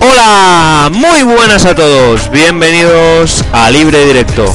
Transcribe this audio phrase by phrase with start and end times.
[0.00, 4.54] Hola, muy buenas a todos, bienvenidos a Libre Directo.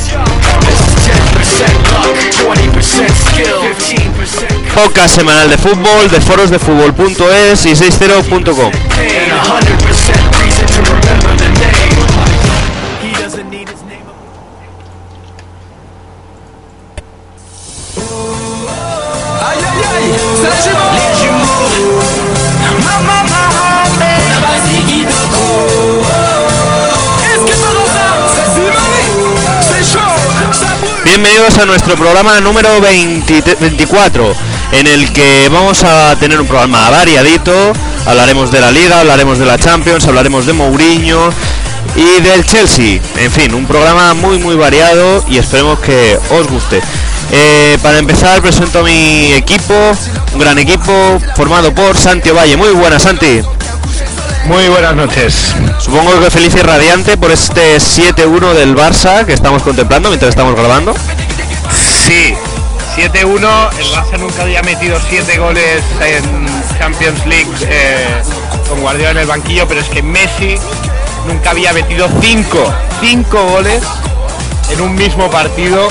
[4.75, 8.71] Podcast semanal de fútbol de foros de fútbol.es y 60.com.
[31.59, 34.34] a nuestro programa número 20 24,
[34.72, 37.73] en el que vamos a tener un programa variadito.
[38.05, 41.30] Hablaremos de la Liga, hablaremos de la Champions, hablaremos de Mourinho
[41.95, 43.02] y del Chelsea.
[43.17, 46.81] En fin, un programa muy muy variado y esperemos que os guste.
[47.31, 49.73] Eh, para empezar presento a mi equipo,
[50.33, 52.55] un gran equipo formado por Santi Valle.
[52.55, 53.42] Muy buenas, Santi.
[54.45, 55.53] Muy buenas noches.
[55.80, 60.55] Supongo que feliz y radiante por este 7-1 del Barça que estamos contemplando mientras estamos
[60.55, 60.94] grabando.
[62.05, 62.33] Sí,
[62.95, 63.69] 7-1.
[63.78, 66.45] El Barça nunca había metido 7 goles en
[66.78, 68.22] Champions League eh,
[68.67, 70.55] con Guardiola en el banquillo, pero es que Messi
[71.27, 73.83] nunca había metido 5 5 goles
[74.72, 75.88] en un mismo partido.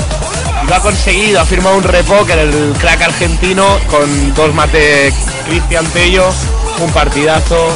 [0.63, 5.13] Y lo ha conseguido, ha firmado un repoker el crack argentino con dos mate
[5.47, 6.29] Cristian Tello,
[6.81, 7.69] un partidazo.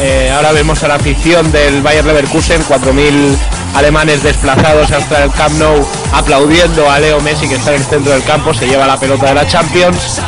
[0.00, 3.36] Eh, ahora vemos a la afición del Bayer Leverkusen, 4.000
[3.74, 8.12] alemanes desplazados hasta el Camp Nou aplaudiendo a Leo Messi que está en el centro
[8.12, 10.20] del campo, se lleva la pelota de la Champions.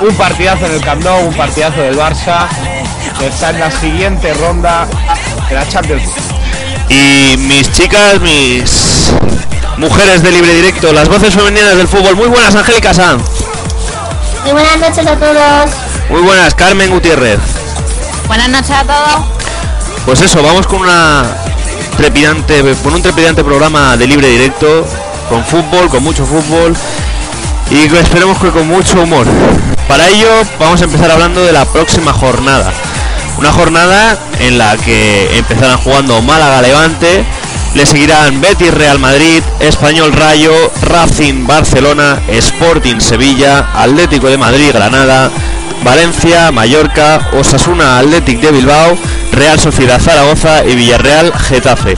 [0.00, 2.48] Un partidazo en el Camp Nou, un partidazo del Barça
[3.18, 4.86] que está en la siguiente ronda
[5.48, 6.02] de la Champions.
[6.88, 9.12] Y mis chicas, mis
[9.78, 12.16] mujeres de libre directo, las voces femeninas del fútbol.
[12.16, 13.22] Muy buenas, Angélica Sanz.
[14.44, 15.70] Muy buenas noches a todos.
[16.10, 17.38] Muy buenas, Carmen Gutiérrez.
[18.26, 19.26] Buenas noches a todos.
[20.04, 21.24] Pues eso, vamos con una
[21.96, 24.86] trepidante, con un trepidante programa de libre directo,
[25.32, 26.74] con fútbol, con mucho fútbol
[27.70, 29.26] y esperemos que con mucho humor.
[29.88, 30.28] Para ello
[30.60, 32.70] vamos a empezar hablando de la próxima jornada.
[33.38, 37.24] Una jornada en la que empezarán jugando Málaga Levante,
[37.74, 45.30] le seguirán Betis Real Madrid, Español Rayo, Racing Barcelona, Sporting Sevilla, Atlético de Madrid Granada,
[45.82, 48.98] Valencia, Mallorca, Osasuna Athletic de Bilbao,
[49.32, 51.96] Real Sociedad Zaragoza y Villarreal Getafe.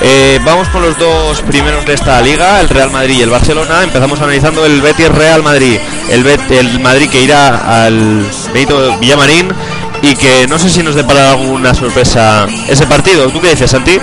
[0.00, 3.82] Eh, vamos con los dos primeros de esta liga, el Real Madrid y el Barcelona.
[3.82, 5.78] Empezamos analizando el Betis Real Madrid,
[6.10, 9.48] el, Bet- el Madrid que irá al Benito Villamarín
[10.00, 13.28] y que no sé si nos depara alguna sorpresa ese partido.
[13.30, 13.98] ¿Tú qué dices, Santi?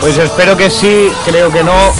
[0.00, 1.92] Pues espero que sí, creo que no,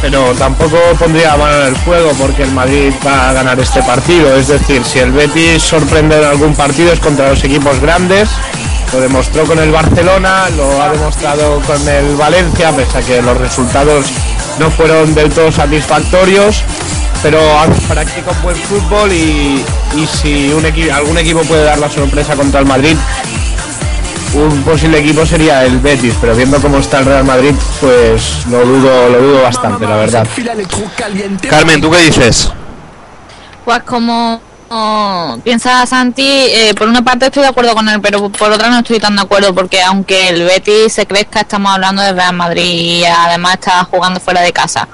[0.00, 4.36] pero tampoco pondría mano en el fuego porque el Madrid va a ganar este partido.
[4.36, 8.30] Es decir, si el Betis sorprende en algún partido es contra los equipos grandes.
[8.94, 13.36] Lo demostró con el Barcelona, lo ha demostrado con el Valencia, pese a que los
[13.36, 14.06] resultados
[14.60, 16.62] no fueron del todo satisfactorios.
[17.20, 19.64] Pero ha practicado buen fútbol y,
[19.96, 22.96] y si un equi- algún equipo puede dar la sorpresa contra el Madrid,
[24.34, 28.64] un posible equipo sería el Betis, pero viendo cómo está el Real Madrid, pues lo
[28.64, 30.26] dudo, lo dudo bastante, la verdad.
[31.48, 32.52] Carmen, ¿tú qué dices?
[33.64, 34.40] Pues como
[34.74, 38.68] oh, piensa Santi, eh, por una parte estoy de acuerdo con él, pero por otra
[38.68, 42.34] no estoy tan de acuerdo, porque aunque el Betis se crezca, estamos hablando de Real
[42.34, 44.88] Madrid y además está jugando fuera de casa.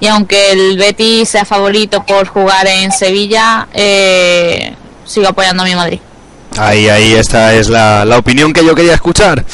[0.00, 5.74] Y aunque el Betis sea favorito por jugar en Sevilla, eh, sigo apoyando a mi
[5.74, 6.00] Madrid.
[6.58, 9.44] Ahí, ahí, esta es la, la opinión que yo quería escuchar.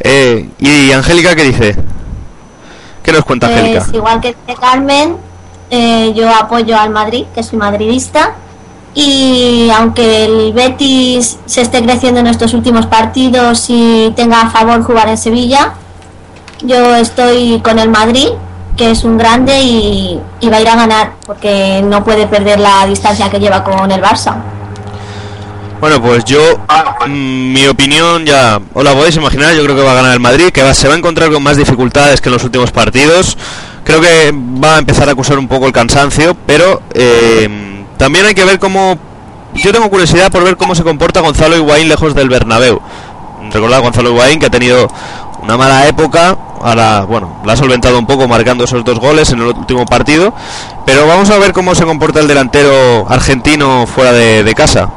[0.00, 1.76] Eh, ¿Y Angélica qué dice?
[3.02, 3.80] ¿Qué nos cuenta Angélica?
[3.84, 5.16] Pues igual que Carmen,
[5.70, 8.34] eh, yo apoyo al Madrid, que soy madridista.
[8.94, 14.82] Y aunque el Betis se esté creciendo en estos últimos partidos y tenga a favor
[14.82, 15.74] jugar en Sevilla,
[16.62, 18.28] yo estoy con el Madrid,
[18.76, 22.58] que es un grande y, y va a ir a ganar, porque no puede perder
[22.58, 24.36] la distancia que lleva con el Barça.
[25.80, 26.40] Bueno, pues yo,
[27.06, 30.20] mm, mi opinión ya os la podéis imaginar, yo creo que va a ganar el
[30.20, 33.38] Madrid, que va, se va a encontrar con más dificultades que en los últimos partidos.
[33.82, 38.34] Creo que va a empezar a acusar un poco el cansancio, pero eh, también hay
[38.34, 38.98] que ver cómo...
[39.52, 42.80] Yo tengo curiosidad por ver cómo se comporta Gonzalo Higuaín lejos del Bernabéu.
[43.52, 44.88] Recordad Gonzalo Higuaín que ha tenido
[45.42, 49.40] una mala época, ahora, bueno, la ha solventado un poco marcando esos dos goles en
[49.40, 50.32] el último partido,
[50.86, 54.88] pero vamos a ver cómo se comporta el delantero argentino fuera de, casa.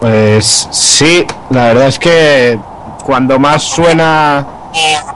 [0.00, 2.58] Pues sí, la verdad es que
[3.04, 4.46] cuando más suena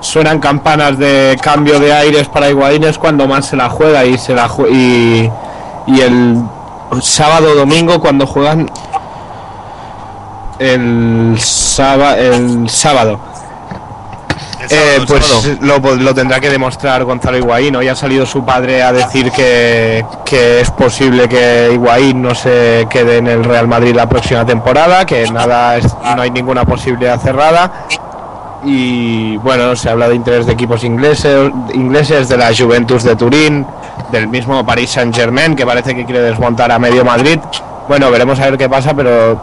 [0.00, 4.19] suenan campanas de cambio de aires para Higuaín es cuando más se la juega y
[4.19, 5.31] se la y,
[5.95, 6.43] y el
[7.03, 8.71] sábado domingo cuando juegan
[10.59, 13.19] el, el sábado El eh, sábado,
[14.97, 15.57] el pues sábado.
[15.63, 17.75] lo, lo tendrá que demostrar Gonzalo Higuaín.
[17.77, 22.87] Hoy ha salido su padre a decir que, que es posible que Higuaín no se
[22.91, 27.19] quede en el Real Madrid la próxima temporada, que nada es- no hay ninguna posibilidad
[27.19, 27.87] cerrada.
[28.65, 33.67] Y bueno, se habla de interés de equipos ingleses, ingleses de la Juventus de Turín,
[34.12, 37.39] del mismo Paris Saint Germain, que parece que quiere desmontar a medio Madrid.
[37.89, 39.41] Bueno, veremos a ver qué pasa, pero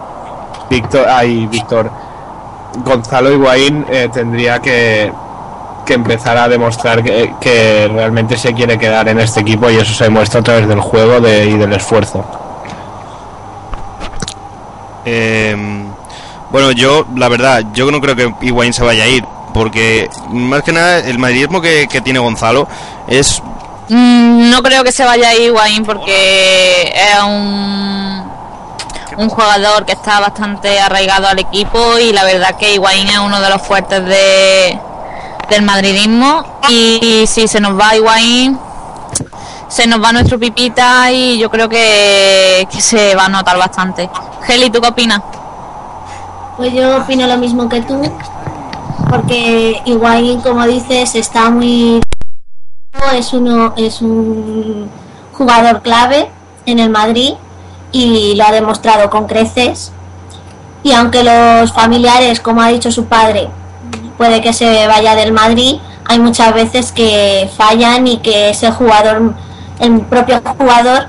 [0.69, 1.89] Víctor, ay, Víctor,
[2.83, 5.11] Gonzalo Higuaín eh, tendría que,
[5.85, 10.03] que empezar a demostrar que, realmente se quiere quedar en este equipo y eso se
[10.03, 12.23] demuestra a través del juego y del esfuerzo.
[15.05, 15.86] Eh,
[16.51, 19.23] bueno, yo, la verdad, yo no creo que Higuaín se vaya a ir,
[19.53, 22.67] porque más que nada el madridismo que, tiene Gonzalo
[23.07, 23.41] es
[23.89, 28.29] Mm, No creo que se vaya a ir Higuaín porque es un,
[29.17, 33.39] un jugador que está bastante arraigado al equipo y la verdad que Higuaín es uno
[33.39, 34.77] de los fuertes de,
[35.49, 38.59] del madridismo y si se nos va Higuaín
[39.69, 44.09] se nos va nuestro pipita y yo creo que, que se va a notar bastante.
[44.45, 45.21] Geli, ¿tú qué opinas?
[46.57, 48.01] Pues yo opino lo mismo que tú,
[49.11, 52.01] porque Higuaín, como dices, está muy
[53.15, 54.89] es uno es un
[55.33, 56.29] jugador clave
[56.65, 57.35] en el Madrid
[57.91, 59.91] y lo ha demostrado con creces.
[60.81, 63.49] Y aunque los familiares, como ha dicho su padre,
[64.17, 65.75] puede que se vaya del Madrid,
[66.05, 69.35] hay muchas veces que fallan y que ese jugador,
[69.79, 71.07] el propio jugador,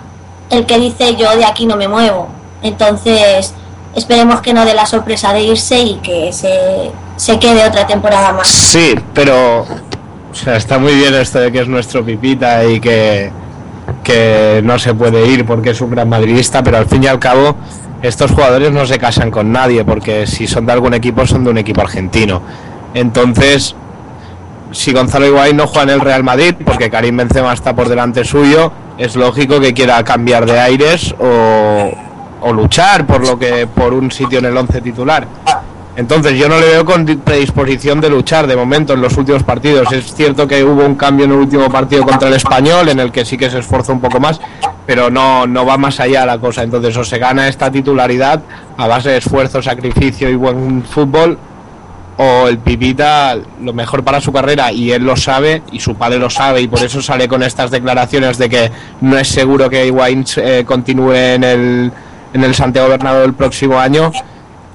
[0.51, 2.29] el que dice yo de aquí no me muevo.
[2.63, 3.55] Entonces,
[3.95, 8.33] esperemos que no dé la sorpresa de irse y que se, se quede otra temporada
[8.33, 8.49] más.
[8.49, 9.67] Sí, pero
[10.31, 13.31] o sea, está muy bien esto de que es nuestro pipita y que,
[14.05, 17.19] que no se puede ir porque es un gran madridista, pero al fin y al
[17.19, 17.57] cabo
[18.03, 21.51] estos jugadores no se casan con nadie porque si son de algún equipo son de
[21.51, 22.43] un equipo argentino.
[22.95, 23.75] Entonces,
[24.71, 28.25] si Gonzalo Higuaín no juega en el Real Madrid porque Karim Benzema está por delante
[28.25, 31.91] suyo, es lógico que quiera cambiar de aires o,
[32.41, 35.27] o luchar por lo que por un sitio en el once titular.
[35.97, 39.43] Entonces yo no le veo con di- predisposición de luchar de momento en los últimos
[39.43, 39.91] partidos.
[39.93, 43.11] Es cierto que hubo un cambio en el último partido contra el español en el
[43.11, 44.41] que sí que se esforzó un poco más,
[44.87, 46.63] pero no, no va más allá la cosa.
[46.63, 48.41] Entonces o se gana esta titularidad
[48.77, 51.37] a base de esfuerzo, sacrificio y buen fútbol,
[52.21, 56.19] o el Pipita lo mejor para su carrera y él lo sabe y su padre
[56.19, 58.71] lo sabe y por eso sale con estas declaraciones de que
[59.01, 61.93] no es seguro que Higuaín eh, continúe en el,
[62.33, 64.13] en el Santiago Bernabéu el próximo año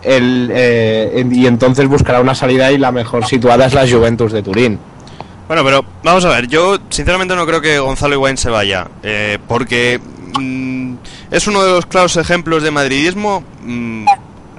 [0.03, 4.79] eh, y entonces buscará una salida y la mejor situada es la Juventus de Turín.
[5.47, 9.37] Bueno, pero vamos a ver, yo sinceramente no creo que Gonzalo Higuaín se vaya, eh,
[9.47, 9.99] porque
[10.39, 10.95] mm,
[11.31, 14.05] es uno de los claros ejemplos de madridismo mm,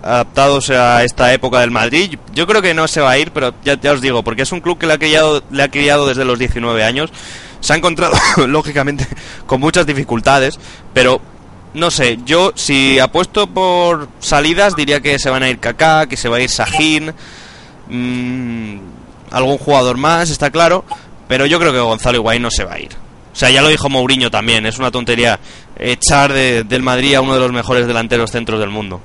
[0.03, 2.19] adaptados a esta época del Madrid.
[2.35, 4.53] Yo creo que no se va a ir, pero ya, ya os digo, porque es
[4.53, 7.11] un club que le ha criado, le ha criado desde los 19 años.
[7.61, 8.15] Se ha encontrado,
[8.47, 9.07] lógicamente,
[9.47, 10.61] con muchas dificultades,
[10.93, 11.21] pero
[11.75, 16.17] no sé, yo si apuesto por salidas diría que se van a ir Kaká, que
[16.17, 17.13] se va a ir Sahin,
[17.89, 18.77] mm,
[19.31, 20.85] algún jugador más, está claro,
[21.29, 22.91] pero yo creo que Gonzalo Higuaín no se va a ir.
[23.33, 25.41] O sea, ya lo dijo Mourinho también, es una tontería
[25.79, 29.01] echar de- del Madrid a uno de los mejores delanteros centros del mundo.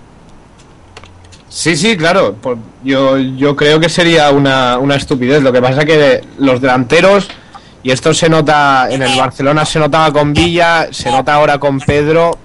[1.49, 2.35] Sí, sí, claro.
[2.83, 5.41] yo, yo creo que sería una, una estupidez.
[5.41, 7.27] Lo que pasa que los delanteros,
[7.81, 11.79] y esto se nota en el Barcelona, se notaba con Villa, se nota ahora con
[11.79, 12.37] Pedro.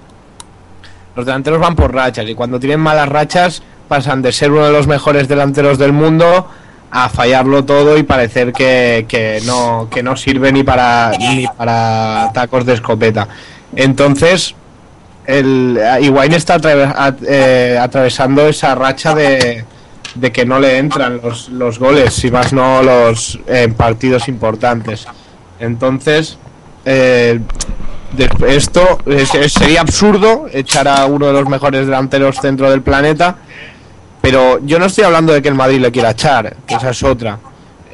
[1.17, 4.73] Los delanteros van por rachas y cuando tienen malas rachas pasan de ser uno de
[4.73, 6.49] los mejores delanteros del mundo
[6.91, 12.31] a fallarlo todo y parecer que, que no, que no sirve ni para, ni para
[12.33, 13.29] tacos de escopeta.
[13.75, 14.55] Entonces,
[15.27, 16.61] el Higuaín está
[17.27, 19.65] eh, atravesando esa racha de,
[20.15, 25.07] de que no le entran los, los goles, si más no los eh, partidos importantes.
[25.59, 26.39] Entonces,
[26.85, 27.41] eh,
[28.49, 33.37] esto es- es- sería absurdo echar a uno de los mejores delanteros centro del planeta,
[34.21, 37.03] pero yo no estoy hablando de que el Madrid le quiera echar, que esa es
[37.03, 37.39] otra.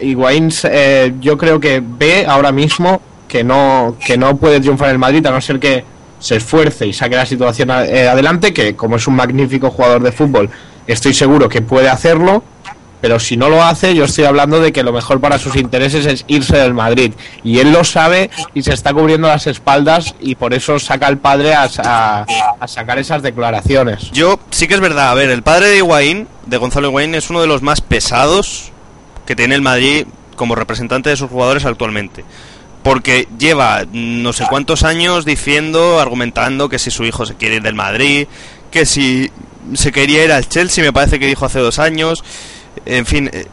[0.00, 4.99] Higuaín eh, yo creo que ve ahora mismo que no, que no puede triunfar el
[4.99, 5.85] Madrid a no ser que
[6.19, 10.12] se esfuerce y saque la situación eh, adelante, que como es un magnífico jugador de
[10.12, 10.50] fútbol,
[10.87, 12.43] estoy seguro que puede hacerlo,
[13.00, 16.07] pero si no lo hace, yo estoy hablando de que lo mejor para sus intereses
[16.07, 17.12] es irse del Madrid.
[17.45, 21.19] Y él lo sabe y se está cubriendo las espaldas y por eso saca al
[21.19, 22.26] padre a, a-
[22.61, 24.11] a sacar esas declaraciones.
[24.12, 27.30] Yo sí que es verdad, a ver, el padre de Higuaín, de Gonzalo Higuaín, es
[27.30, 28.73] uno de los más pesados
[29.26, 32.25] que tiene el Madrid como representante de sus jugadores actualmente.
[32.83, 37.62] Porque lleva no sé cuántos años diciendo, argumentando que si su hijo se quiere ir
[37.62, 38.26] del Madrid,
[38.71, 39.30] que si
[39.75, 42.25] se quería ir al Chelsea, me parece que dijo hace dos años.
[42.87, 43.46] En fin, eh,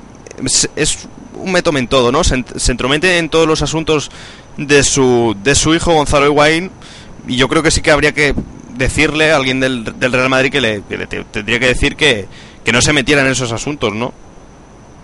[0.43, 2.23] es- es un método en todo, ¿no?
[2.23, 4.09] Se, ent- se entromete en todos los asuntos
[4.57, 6.71] de su, de su hijo Gonzalo Higuaín.
[7.27, 8.33] Y yo creo que sí que habría que
[8.75, 11.95] decirle a alguien del, del Real Madrid que le, que le te- tendría que decir
[11.95, 12.27] que,
[12.63, 14.13] que no se metiera en esos asuntos, ¿no?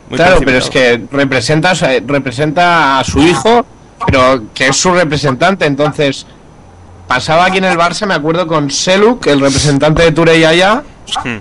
[0.09, 1.73] Muy claro, pero es que representa,
[2.05, 3.65] representa a su hijo,
[4.05, 5.65] pero que es su representante.
[5.65, 6.25] Entonces,
[7.07, 10.83] pasaba aquí en el Barça, me acuerdo, con Seluk, el representante de Tureyaya,
[11.23, 11.37] Hmm.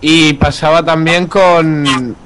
[0.00, 2.16] Y pasaba también con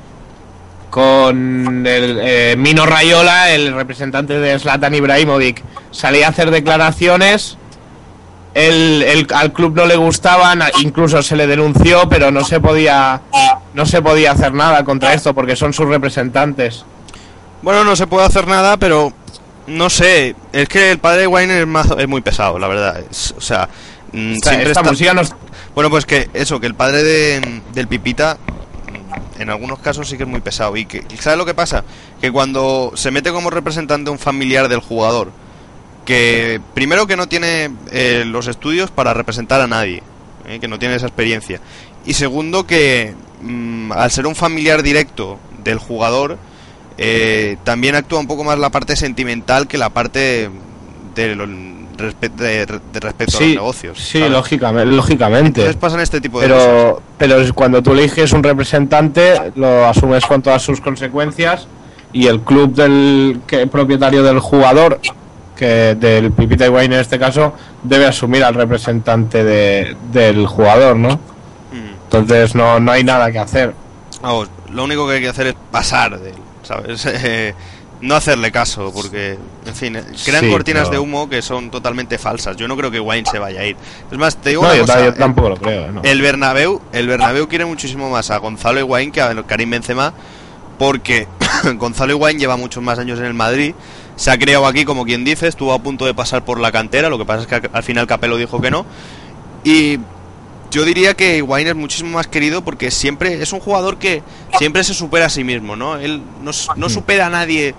[0.90, 5.62] con el eh, Mino Rayola, el representante de Zlatan Ibrahimovic.
[5.90, 7.58] Salía a hacer declaraciones.
[8.54, 13.20] El, el- al club no le gustaban, incluso se le denunció, pero no se podía
[13.74, 16.84] no se podía hacer nada contra esto porque son sus representantes.
[17.62, 19.12] Bueno, no se puede hacer nada, pero
[19.66, 20.36] no sé.
[20.52, 23.00] Es que el padre de Wayne es, mazo- es muy pesado, la verdad.
[23.36, 23.68] O sea,
[24.14, 25.34] Esta, siempre esta está- música nos-
[25.74, 28.38] Bueno, pues que eso, que el padre de, del Pipita
[29.38, 30.76] mm, en algunos casos sí que es muy pesado.
[30.76, 31.84] Y que, ¿sabes lo que pasa?
[32.20, 35.32] Que cuando se mete como representante un familiar del jugador,
[36.04, 40.02] que primero que no tiene eh, los estudios para representar a nadie,
[40.46, 41.60] eh, que no tiene esa experiencia.
[42.06, 46.38] Y segundo que mm, al ser un familiar directo del jugador,
[46.98, 50.50] eh, también actúa un poco más la parte sentimental que la parte
[51.14, 51.34] de,
[51.98, 53.98] lo- respe- de, de respecto a los negocios.
[53.98, 54.32] sí, ¿sabes?
[54.32, 55.60] lógicamente, lógicamente.
[55.60, 56.64] Entonces pasan este tipo de cosas.
[56.66, 61.66] pero pero es cuando tú eliges un representante lo asumes con todas sus consecuencias
[62.12, 65.00] y el club del que, propietario del jugador
[65.56, 71.14] que del Pipita Higuaín en este caso debe asumir al representante de- del jugador no
[71.72, 71.94] Mm.
[72.04, 73.72] entonces no no hay nada que hacer
[74.22, 77.04] Vamos, lo único que hay que hacer es pasar de él, ¿sabes?
[78.00, 81.40] Eh, no hacerle caso, porque, en fin, eh, crean Sí, cortinas pero- de humo que
[81.42, 82.56] son totalmente falsas.
[82.56, 83.76] Yo no creo que Wayne se vaya a ir.
[84.10, 86.02] Es más, te digo no una yo, cosa, ta- yo eh, tampoco lo creo ¿no?
[86.02, 90.12] El Bernabéu, el Bernabéu quiere muchísimo más a Gonzalo Higuaín que a Karim Benzema
[90.78, 91.28] porque
[91.76, 93.74] Gonzalo Higuaín lleva muchos más años en el Madrid,
[94.16, 97.08] se ha creado aquí como quien dice, estuvo a punto de pasar por la cantera,
[97.08, 98.84] lo que pasa es que al final Capello dijo que no
[99.62, 99.98] y
[100.74, 104.24] yo diría que Higuaín es muchísimo más querido porque siempre es un jugador que
[104.58, 105.96] siempre se supera a sí mismo, ¿no?
[105.96, 107.76] Él no, no supera a nadie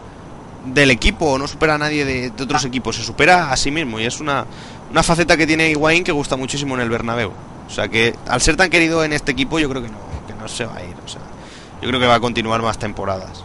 [0.65, 3.69] del equipo, o no supera a nadie de, de otros equipos, se supera a sí
[3.69, 4.45] mismo y es una,
[4.91, 7.33] una faceta que tiene Higuaín que gusta muchísimo en el Bernabéu.
[7.67, 10.33] O sea que al ser tan querido en este equipo yo creo que no, que
[10.33, 10.95] no se va a ir.
[11.03, 11.21] O sea,
[11.81, 13.43] yo creo que va a continuar más temporadas.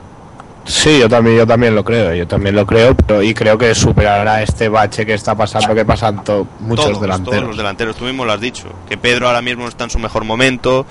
[0.65, 3.75] Sí, yo también, yo también lo creo, yo también lo creo, pero y creo que
[3.75, 7.35] superará este bache que está pasando, que pasan to- muchos todos, delanteros.
[7.37, 9.91] todos los delanteros, tú mismo lo has dicho, que Pedro ahora mismo no está en
[9.91, 10.87] su mejor momento,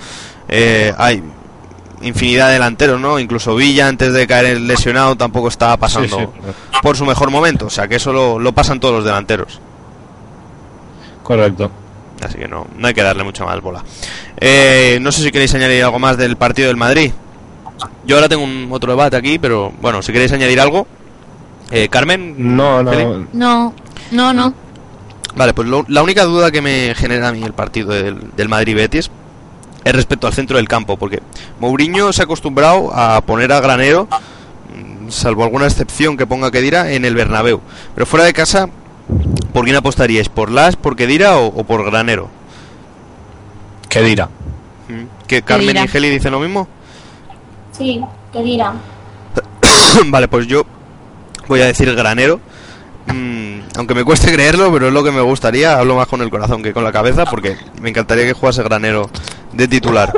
[0.48, 1.22] eh, hay
[2.02, 3.18] infinidad de delanteros, ¿no?
[3.18, 7.66] Incluso Villa antes de caer lesionado tampoco estaba pasando Sí, sí, por su mejor momento,
[7.66, 9.60] o sea que eso lo, lo pasan todos los delanteros,
[11.22, 11.70] correcto.
[12.22, 13.82] así que no, no hay que darle mucha más bola.
[14.38, 17.12] Eh, no sé si queréis añadir algo más del partido del Madrid.
[18.06, 20.86] Yo ahora tengo un otro debate aquí, pero bueno, si queréis añadir algo,
[21.70, 22.34] eh, Carmen.
[22.56, 23.04] No, Feli.
[23.04, 23.74] no, No,
[24.10, 24.54] no, no.
[25.36, 28.48] Vale, pues lo- la única duda que me genera a mí el partido del, del
[28.48, 29.10] Madrid-Betis
[29.84, 31.22] es respecto al centro del campo, porque
[31.60, 36.92] Mourinho se ha acostumbrado a poner a Granero, mm, salvo alguna excepción que ponga Kedira,
[36.92, 37.60] en el Bernabéu.
[37.94, 38.68] Pero fuera de casa,
[39.52, 40.28] ¿por quién apostaríais?
[40.28, 42.28] ¿Por Las, por Kedira o, o por Granero?
[43.88, 44.26] ¿qué dirá?
[44.88, 45.84] Mm, ¿Que Carmen Kedira.
[45.84, 46.68] y Geli dicen lo mismo?
[47.80, 48.00] Sí,
[48.32, 48.74] que dirá.
[50.06, 50.64] vale, pues yo
[51.48, 52.38] voy a decir Granero.
[53.06, 55.78] Mm, aunque me cueste creerlo, pero es lo que me gustaría.
[55.78, 59.08] Hablo más con el corazón que con la cabeza, porque me encantaría que jugase Granero
[59.52, 60.12] de titular.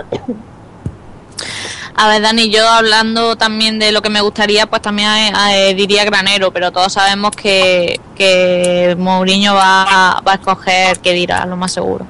[1.95, 5.11] A ver, Dani, yo hablando también de lo que me gustaría, pues también
[5.52, 9.83] eh, diría Granero, pero todos sabemos que, que Mourinho va,
[10.16, 12.07] a- va a escoger que dirá, lo más seguro.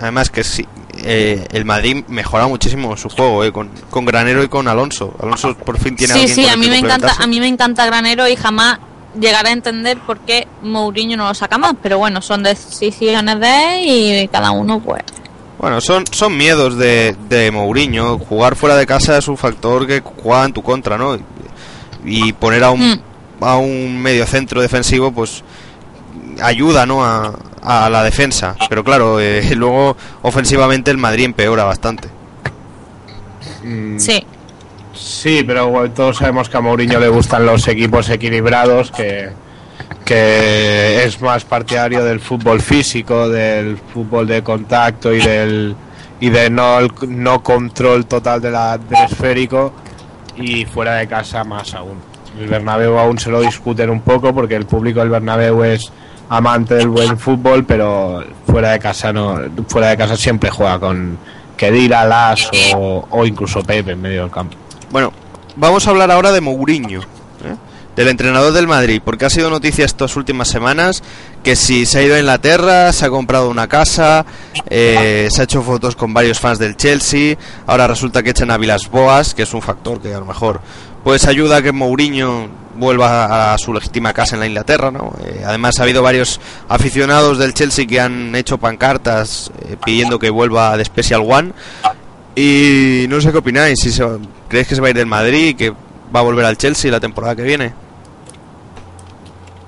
[0.00, 0.66] Además que sí,
[1.04, 5.14] eh, el Madrid mejora muchísimo su juego eh, con, con Granero y con Alonso.
[5.22, 7.86] Alonso por fin tiene Sí, alguien sí, a mí me encanta, a mí me encanta
[7.86, 8.78] Granero y jamás
[9.18, 13.78] llegaré a entender por qué Mourinho no lo saca más, pero bueno, son decisiones de
[13.82, 15.02] él y cada uno pues
[15.58, 18.18] Bueno, son, son miedos de, de Mourinho.
[18.18, 21.16] Jugar fuera de casa es un factor que juega en tu contra, ¿no?
[22.04, 22.80] Y poner a un,
[23.40, 23.44] Mm.
[23.44, 25.42] a un medio centro defensivo, pues
[26.40, 27.04] ayuda, ¿no?
[27.04, 27.32] A,
[27.64, 28.54] a la defensa.
[28.68, 32.08] Pero claro, eh, luego ofensivamente el Madrid empeora bastante.
[33.64, 34.24] Mm, sí.
[34.94, 39.30] Sí, pero todos sabemos que a Mourinho le gustan los equipos equilibrados, que,
[40.04, 45.74] que es más partidario del fútbol físico, del fútbol de contacto y del
[46.20, 49.72] y de no, el no control total de la, del esférico
[50.36, 51.98] y fuera de casa más aún.
[52.38, 55.92] El Bernabéu aún se lo discuten un poco porque el público del Bernabéu es
[56.28, 59.38] amante del buen fútbol, pero fuera de casa no,
[59.68, 61.18] fuera de casa siempre juega con
[61.56, 64.56] Kedira, Las o, incluso Pepe en medio del campo.
[64.90, 65.12] Bueno,
[65.56, 67.56] vamos a hablar ahora de Mourinho, ¿eh?
[67.96, 71.02] del entrenador del Madrid, porque ha sido noticia estas últimas semanas
[71.42, 74.24] que si se ha ido a Inglaterra, se ha comprado una casa,
[74.68, 78.56] eh, se ha hecho fotos con varios fans del Chelsea, ahora resulta que echan a
[78.56, 80.60] Vilas Boas, que es un factor que a lo mejor
[81.04, 85.14] pues ayuda a que Mourinho vuelva a su legítima casa en la Inglaterra, ¿no?
[85.24, 90.30] Eh, además ha habido varios aficionados del Chelsea que han hecho pancartas eh, pidiendo que
[90.30, 91.52] vuelva de Special One
[92.34, 94.04] y no sé qué opináis, si se,
[94.48, 96.90] creéis que se va a ir del Madrid y que va a volver al Chelsea
[96.90, 97.72] la temporada que viene.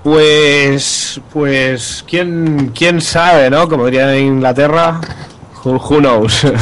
[0.02, 3.68] Pues, pues, quién, quién sabe, ¿no?
[3.68, 5.00] Como dirían en Inglaterra,
[5.64, 6.46] who, who knows.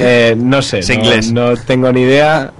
[0.00, 1.32] Eh, no sé, Es no, inglés.
[1.32, 2.52] no tengo ni idea.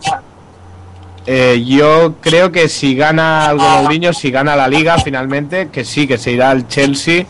[1.30, 6.06] Eh, yo creo que si gana algo Mourinho, si gana la liga finalmente, que sí,
[6.06, 7.26] que se irá al Chelsea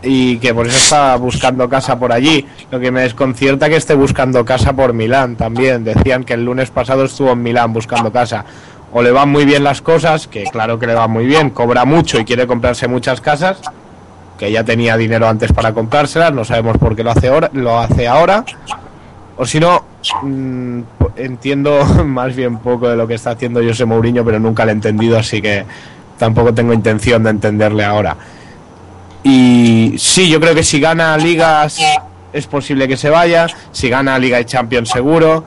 [0.00, 2.46] y que por eso está buscando casa por allí.
[2.70, 5.82] Lo que me desconcierta que esté buscando casa por Milán también.
[5.82, 8.44] Decían que el lunes pasado estuvo en Milán buscando casa.
[8.92, 11.84] O le van muy bien las cosas, que claro que le va muy bien, cobra
[11.84, 13.60] mucho y quiere comprarse muchas casas,
[14.38, 17.76] que ya tenía dinero antes para comprárselas, no sabemos por qué lo hace ahora, lo
[17.76, 18.44] hace ahora.
[19.36, 19.84] O si no,
[20.22, 20.80] mm,
[21.16, 24.74] entiendo más bien poco de lo que está haciendo José Mourinho, pero nunca lo he
[24.74, 25.64] entendido, así que
[26.18, 28.16] tampoco tengo intención de entenderle ahora.
[29.22, 31.78] Y sí, yo creo que si gana ligas
[32.32, 35.44] es posible que se vaya, si gana Liga y Champions seguro,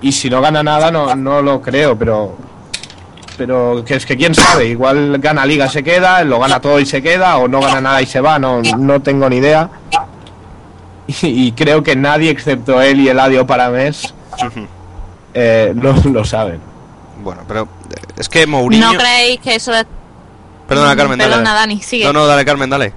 [0.00, 2.36] y si no gana nada no, no lo creo, pero
[3.36, 7.02] pero es que quién sabe, igual gana Liga se queda, lo gana todo y se
[7.02, 9.68] queda, o no gana nada y se va, no, no tengo ni idea.
[11.22, 14.12] Y, y creo que nadie excepto él y Eladio Paramés
[15.34, 16.60] eh, lo, lo saben.
[17.22, 18.92] Bueno, pero eh, es que Mourinho...
[18.92, 19.86] ¿No creéis que eso de...
[20.66, 21.30] Perdona, Carmen, dale.
[21.30, 21.54] Perdona.
[21.54, 22.04] Dani, sigue.
[22.04, 22.92] No, no, dale, Carmen, dale.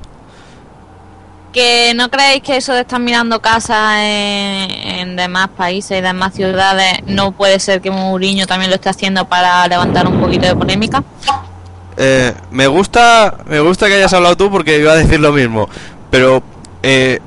[1.54, 6.34] Que no creéis que eso de estar mirando casas en, en demás países y demás
[6.34, 10.56] ciudades no puede ser que Mourinho también lo esté haciendo para levantar un poquito de
[10.56, 11.04] polémica.
[11.97, 15.67] Eh, me gusta me gusta que hayas hablado tú porque iba a decir lo mismo
[16.10, 16.41] pero
[16.84, 17.19] eh,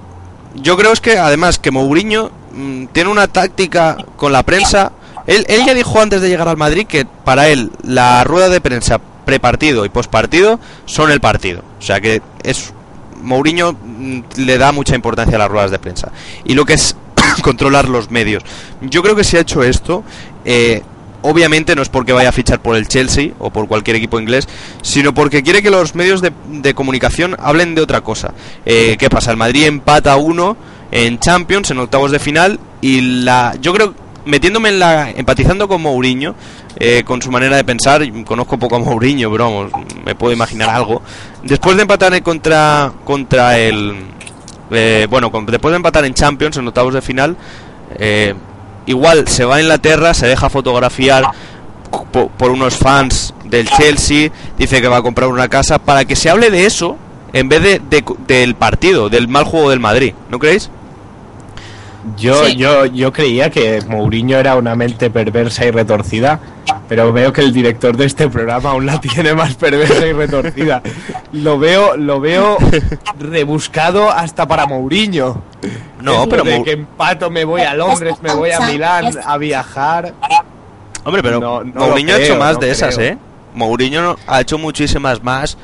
[0.55, 4.93] yo creo es que además que Mourinho mm, tiene una táctica con la prensa
[5.27, 8.61] él, él ya dijo antes de llegar al Madrid que para él la rueda de
[8.61, 12.73] prensa prepartido y pospartido son el partido o sea que es
[13.23, 16.13] Mourinho mm, le da mucha importancia a las ruedas de prensa
[16.45, 16.97] y lo que es
[17.43, 18.43] controlar los medios
[18.83, 20.05] yo creo que si ha hecho esto
[20.45, 20.83] eh,
[21.25, 24.47] obviamente no es porque vaya a fichar por el Chelsea o por cualquier equipo inglés,
[24.83, 28.35] sino porque quiere que los medios de, de comunicación hablen de otra cosa.
[28.67, 29.31] Eh, ¿Qué pasa?
[29.31, 30.57] El Madrid empata uno
[30.95, 35.11] en Champions, en octavos de final, y la yo creo, metiéndome en la...
[35.11, 36.35] empatizando con Mourinho,
[36.77, 39.73] eh, con su manera de pensar, conozco poco a Mourinho, pero vamos,
[40.07, 41.03] me puedo imaginar algo.
[41.43, 43.95] Después de empatar contra, contra el...
[44.71, 47.37] eh, bueno, con- después de empatar en Champions, en octavos de final,
[47.99, 48.35] eh,
[48.87, 51.25] igual se va a Inglaterra, se deja fotografiar
[52.13, 56.15] po- por unos fans del Chelsea, dice que va a comprar una casa, para que
[56.17, 56.97] se hable de eso
[57.33, 60.71] en vez de, de- del partido, del mal juego del Madrid, ¿no creéis?
[62.17, 62.57] Yo, Sí.
[62.57, 66.39] yo, yo creía que Mourinho era una mente perversa y retorcida,
[66.89, 70.83] pero veo que el director de este programa aún la tiene más perversa y retorcida.
[71.33, 72.59] Lo veo, lo veo
[73.19, 75.43] rebuscado hasta para Mourinho.
[76.01, 80.13] No, pero de que empato me voy a Londres, me voy a Milán a viajar.
[81.05, 83.13] hombre, pero no- no Mourinho lo ha hecho creo, más no de esas, creo.
[83.13, 83.19] ¿eh?
[83.55, 85.57] Mourinho ha hecho muchísimas más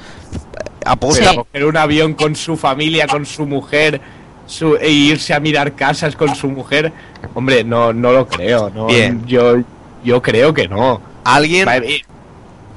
[0.85, 1.31] aposta.
[1.31, 1.37] Sí.
[1.37, 4.01] Coger un avión con su familia, con su mujer,
[4.51, 6.93] su, e irse a mirar casas con su mujer.
[7.35, 8.71] Hombre, no, no lo creo.
[8.75, 9.25] No, Bien.
[9.27, 9.57] Yo,
[10.05, 11.01] yo creo que no.
[11.25, 11.69] ¿Alguien,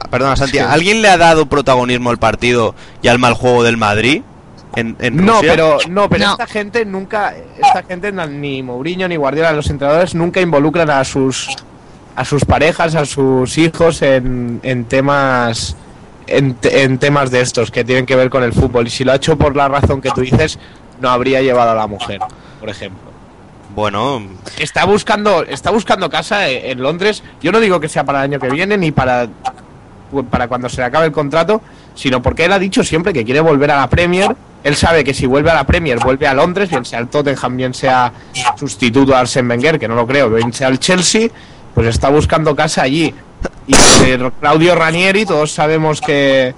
[0.09, 0.59] perdona Santi, Sí.
[0.59, 4.21] ¿alguien le ha dado protagonismo al partido y al mal juego del Madrid?
[4.75, 6.31] En, en No, pero no, pero No.
[6.31, 11.49] esta gente nunca, esta gente ni Mourinho ni Guardiola, los entrenadores nunca involucran a sus
[12.15, 15.75] a sus parejas, a sus hijos en, en temas
[16.27, 18.87] en, en temas de estos que tienen que ver con el fútbol.
[18.87, 20.57] Y si lo ha hecho por la razón que tú dices,
[20.99, 22.19] no habría llevado a la mujer,
[22.59, 23.11] por ejemplo.
[23.75, 24.21] Bueno,
[24.59, 27.23] Está buscando, está buscando casa e- en Londres.
[27.41, 29.27] Yo no digo que sea para el año que viene ni para
[30.29, 31.59] para cuando se le acabe el contrato,
[31.95, 34.35] sino porque él ha dicho siempre que quiere volver a la Premier.
[34.63, 37.57] Él sabe que si vuelve a la Premier, vuelve a Londres, bien sea el Tottenham,
[37.57, 38.13] bien sea
[38.55, 41.29] sustituto a Arsene Wenger, que no lo creo, bien sea el Chelsea,
[41.73, 43.13] pues está buscando casa allí.
[43.65, 43.73] Y
[44.05, 46.53] eh, Claudio Ranieri, todos sabemos que,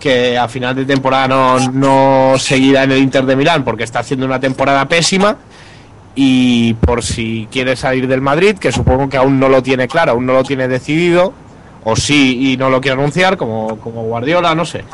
[0.00, 4.00] que a final de temporada no, no seguirá en el Inter de Milán porque está
[4.00, 5.36] haciendo una temporada pésima.
[6.16, 10.12] Y por si quiere salir del Madrid, que supongo que aún no lo tiene claro,
[10.12, 11.32] aún no lo tiene decidido,
[11.84, 14.84] o sí y no lo quiere anunciar, como, como Guardiola, no sé.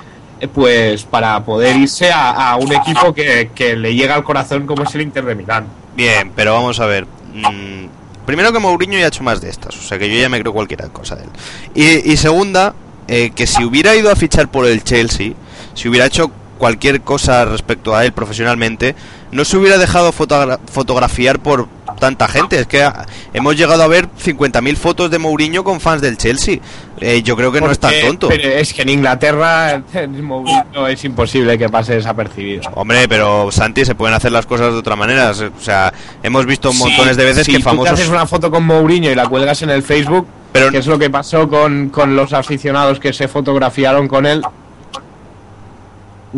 [0.40, 4.82] Eh, Pues para poder irse a, un equipo que, que le llega al corazón como
[4.82, 5.66] es el Inter de Milán.
[5.96, 7.06] Bien, pero vamos a ver.
[7.32, 7.86] mm,
[8.26, 10.38] primero que Mourinho ya ha hecho más de estas, o sea que yo ya me
[10.38, 12.02] creo cualquier cosa de él.
[12.04, 12.74] Y segunda,
[13.08, 15.32] eh, que si hubiera ido a fichar por el Chelsea,
[15.74, 18.94] si hubiera hecho cualquier cosa respecto a él profesionalmente,
[19.30, 22.60] no se hubiera dejado fotogra- fotografiar por tanta gente.
[22.60, 22.88] Es que
[23.32, 26.58] hemos llegado a ver 50.000 fotos de Mourinho con fans del Chelsea.
[27.00, 28.28] Eh, yo creo que no es tan tonto.
[28.28, 29.82] pero es que en Inglaterra
[30.22, 32.62] Mourinho es imposible que pase desapercibido.
[32.74, 35.30] Hombre, pero Santi, se pueden hacer las cosas de otra manera.
[35.32, 37.92] O sea, hemos visto montones de veces que tú te famosos...
[37.94, 40.98] haces una foto con Mourinho y la cuelgas en el Facebook, Pero- que es lo
[40.98, 44.42] que pasó con, con los aficionados que se fotografiaron con él.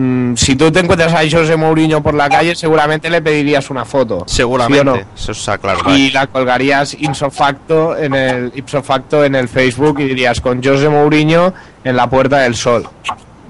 [0.00, 3.84] Mm, si tú te encuentras a José Mourinho por la calle, seguramente le pedirías una
[3.84, 4.22] foto.
[4.28, 4.84] ¿sí Seguramente.
[4.84, 4.94] no?
[5.16, 5.80] Eso está claro.
[5.92, 10.62] Y la colgarías ipso facto en el ipso facto en el Facebook y dirías con
[10.62, 12.88] José Mourinho en la Puerta del Sol.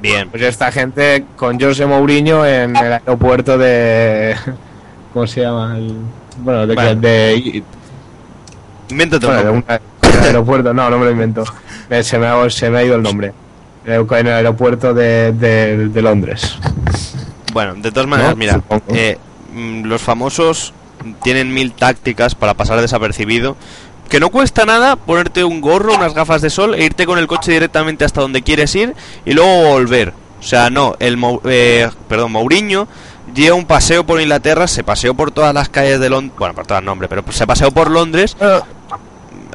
[0.01, 0.31] Bien.
[0.31, 4.35] Pues esta gente con José Mourinho en el aeropuerto de
[5.13, 5.75] ¿cómo se llama?
[5.77, 5.97] El-
[6.39, 6.95] bueno, de, Bueno.
[7.03, 7.63] de-
[8.89, 9.65] bueno, un
[10.25, 11.45] aeropuerto, no, no me lo invento.
[12.03, 13.33] Se, me ha, se me ha ido el nombre.
[13.89, 16.57] En el aeropuerto de, de- de Londres.
[17.53, 18.37] Bueno, de todas maneras, ¿No?
[18.37, 19.17] mira, eh,
[19.55, 20.75] mm, los famosos
[21.23, 23.57] tienen mil tácticas para pasar desapercibido.
[24.11, 27.27] Que no cuesta nada ponerte un gorro, unas gafas de sol e irte con el
[27.27, 30.13] coche directamente hasta donde quieres ir y luego volver.
[30.41, 32.89] O sea, no, el eh, perdón, Mourinho
[33.35, 36.67] dio un paseo por Inglaterra, se paseó por todas las calles de Londres, bueno, por
[36.67, 38.35] todas nombre, pero se paseó por Londres.
[38.39, 38.65] Pero,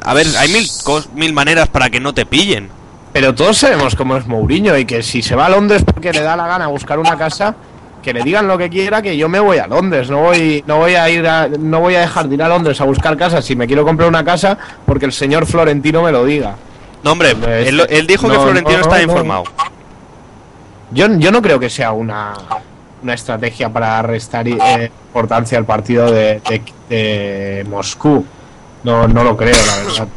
[0.04, 0.68] A ver, hay mil,
[1.14, 2.68] mil maneras para que no te pillen.
[3.14, 6.20] Pero todos sabemos cómo es Mourinho y que si se va a Londres porque le
[6.20, 7.54] da la gana buscar una casa,
[8.02, 10.76] que le digan lo que quiera, que yo me voy a Londres, no voy, no
[10.78, 13.44] voy a ir a- no voy a dejar de ir a Londres a buscar casas
[13.44, 16.56] si me quiero comprar una casa porque el señor Florentino me lo diga.
[17.02, 19.02] No, hombre, Hombre, él, él dijo que no, Florentino no, está no.
[19.04, 19.44] informado.
[20.90, 22.32] Yo, yo no creo que sea una,
[23.02, 28.24] una estrategia para restar eh, importancia al partido de, de- de Moscú.
[28.82, 30.08] No, no lo creo, la verdad.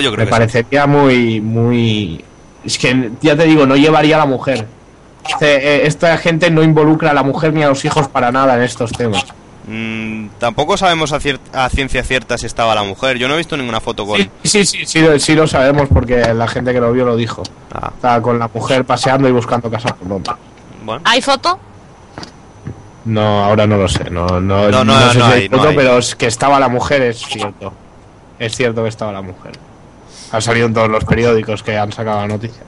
[0.00, 0.38] Yo creo Me que sí.
[0.40, 2.24] parecería muy, muy...
[2.64, 4.66] Es que, ya te digo, no llevaría a la mujer.
[5.28, 8.54] Este, eh, Esta gente no involucra a la mujer ni a los hijos para nada
[8.56, 9.24] en estos temas.
[9.68, 13.18] Mm, tampoco sabemos a, cier- a ciencia cierta si estaba la mujer.
[13.18, 14.18] Yo no he visto ninguna foto con.
[14.20, 17.16] Sí, sí, sí, sí, lo- sí lo sabemos porque la gente que lo vio lo
[17.16, 17.42] dijo.
[17.74, 20.36] Ah, Estaba con la mujer paseando y buscando casa por Londres.
[20.84, 21.02] bueno.
[21.04, 21.58] ¿Hay foto?
[23.06, 24.10] No, ahora no lo sé.
[24.10, 25.76] No, no, No, no, no sé no si hay, hay no foto, hay.
[25.76, 27.72] pero es que estaba la mujer, es cierto.
[28.38, 29.52] Es cierto que estaba la mujer.
[30.32, 32.62] Ha salido en todos los periódicos que han sacado la noticia.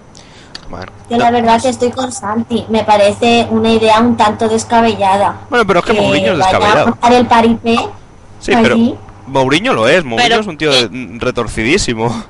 [0.71, 0.93] Bueno.
[1.09, 2.67] Yo la verdad que estoy con Santi.
[2.69, 5.41] Me parece una idea un tanto descabellada.
[5.49, 6.87] Bueno, pero es que Mourinho es vaya a descabellado.
[6.91, 7.77] montar el paripé
[8.41, 8.77] Sí, pero.
[9.27, 10.05] Mourinho lo es.
[10.05, 10.71] Mourinho Pero- es un tío
[11.19, 12.25] retorcidísimo.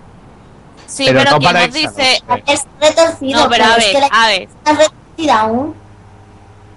[0.87, 2.23] Sí, Pero pero, no ¿quién para nos dice?
[2.29, 2.43] no sé.
[2.47, 4.43] Es retorcido, No, pero a es ver, que la a ver.
[4.43, 5.75] está retorcida aún.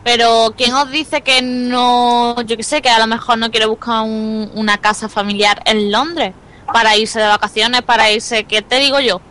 [0.04, 3.68] Pero ¿quién os dice que no, yo qué sé, que a lo mejor no quiere
[3.68, 6.34] buscar un- una casa familiar en Londres
[6.74, 9.22] para irse de vacaciones, para irse, ¿qué te digo yo?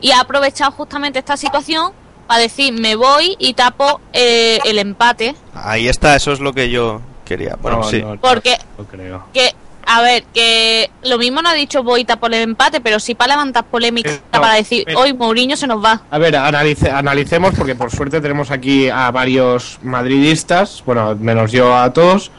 [0.00, 1.92] Y ha aprovechado justamente esta situación
[2.26, 6.70] para decir, me voy y tapo eh, el empate, Ahí está, eso es lo que
[6.70, 7.56] yo quería.
[7.60, 8.00] Bueno, No, sí.
[8.02, 9.24] no, porque no creo.
[9.32, 9.54] que,
[9.86, 13.14] a ver, que lo mismo no ha dicho voy y tapo el empate, pero sí
[13.14, 16.02] para levantar polémica, Eh, no, para decir, pero- hoy Mourinho se nos va.
[16.10, 21.74] A ver, analice- analicemos porque por suerte tenemos aquí a varios madridistas, bueno, menos yo
[21.76, 22.30] a todos.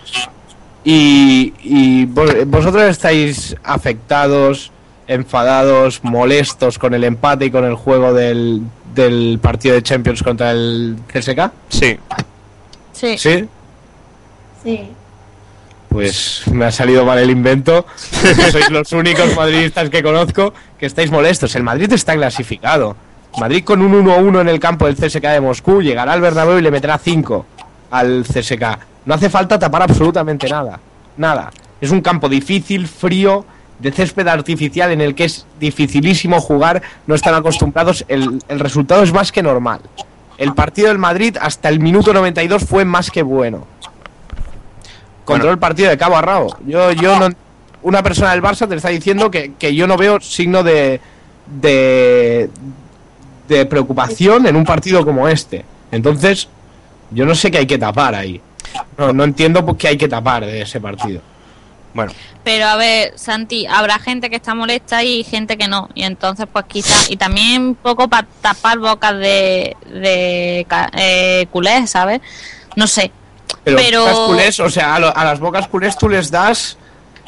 [0.92, 4.72] Y, y vo- vosotros estáis afectados,
[5.08, 8.64] enfadados, molestos con el empate y con el juego del,
[8.96, 11.52] del partido de Champions contra el CSK.
[11.70, 12.00] Sí.
[12.94, 13.18] Sí.
[13.20, 13.46] ¿Sí?
[14.64, 14.90] Sí.
[15.90, 17.86] Pues me ha salido mal el invento.
[18.52, 21.56] Sois los únicos madridistas que conozco que estáis molestos.
[21.56, 22.96] El Madrid está clasificado.
[23.40, 26.62] Madrid con un 1-1 en el campo del CSK de Moscú llegará al Bernabéu y
[26.64, 27.46] le meterá 5
[27.92, 28.64] al CSK.
[29.06, 30.80] No hace falta tapar absolutamente nada.
[31.18, 31.52] Nada.
[31.82, 33.46] Es un campo difícil, frío,
[33.80, 36.82] de césped artificial en el que es dificilísimo jugar.
[37.08, 38.06] No están acostumbrados.
[38.08, 39.80] El, el resultado es más que normal.
[40.38, 43.66] El partido del Madrid hasta el minuto 92 fue más que bueno
[45.26, 45.54] controló Bueno.
[45.54, 46.58] el partido de cabo a rabo.
[46.66, 47.30] Yo, yo no,
[47.84, 51.00] una persona del Barça te está diciendo que, que yo no veo signo de,
[51.46, 52.50] de
[53.48, 55.66] de preocupación en un partido como este.
[55.92, 56.48] Entonces,
[57.12, 58.40] yo no sé qué hay que tapar ahí.
[58.98, 61.22] No, no entiendo por qué hay que tapar de ese partido.
[61.94, 62.12] Bueno,
[62.44, 65.90] Pero a ver, Santi, habrá gente que está molesta y gente que no.
[65.96, 71.90] Y entonces, pues quizás, y también un poco para tapar bocas de, de eh, culés,
[71.90, 72.22] ¿sabes?
[72.76, 73.12] No sé.
[73.64, 76.78] Pero, Pero- bocas culés, o sea, a, lo- a las bocas culés tú les das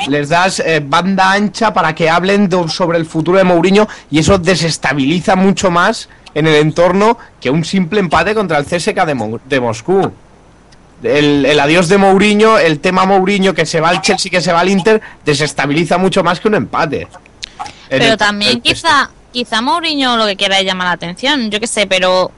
[0.07, 4.17] les das eh, banda ancha para que hablen do- sobre el futuro de Mourinho y
[4.19, 9.13] eso desestabiliza mucho más en el entorno que un simple empate contra el CSK de,
[9.13, 10.11] Mo- de Moscú.
[11.03, 14.51] El, el adiós de Mourinho, el tema Mourinho que se va al Chelsea, que se
[14.53, 17.07] va al Inter, desestabiliza mucho más que un empate.
[17.89, 21.59] Pero el- también el- quizá, quizá Mourinho lo que quiera es llamar la atención, yo
[21.59, 22.31] qué sé, pero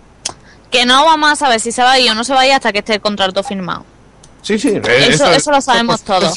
[0.72, 2.48] que no vamos a saber si se va a ir o no se va a
[2.48, 3.86] ir hasta que esté el contrato firmado.
[4.42, 6.34] Sí, sí, eh, Eso, eso lo sabemos todos.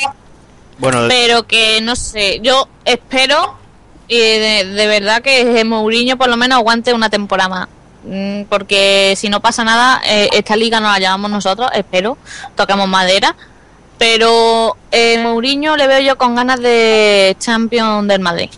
[0.79, 3.57] Bueno, Pero que no sé, yo espero
[4.09, 7.69] y de, de verdad que Mourinho por lo menos aguante una temporada más.
[8.07, 12.17] Mm, Porque si no pasa nada, eh, esta liga no la llevamos nosotros, espero,
[12.55, 13.35] toquemos madera.
[13.99, 18.51] Pero eh, Mourinho le veo yo con ganas de Champion del Madrid.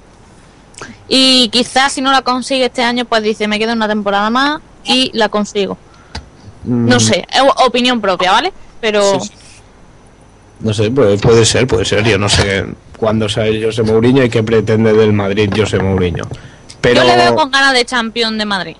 [1.08, 4.60] Y quizás si no la consigue este año, pues dice, me quedo una temporada más
[4.84, 5.78] y la consigo.
[6.64, 8.52] Mm, No sé, es opinión propia, ¿vale?
[8.80, 9.32] Pero Sí, sí.
[10.60, 12.02] No sé, puede, puede ser, puede ser.
[12.04, 16.24] Yo no sé cuándo sale José Mourinho y qué pretende del Madrid José Mourinho.
[16.80, 18.76] Pero yo le veo con ganas de Champion de Madrid.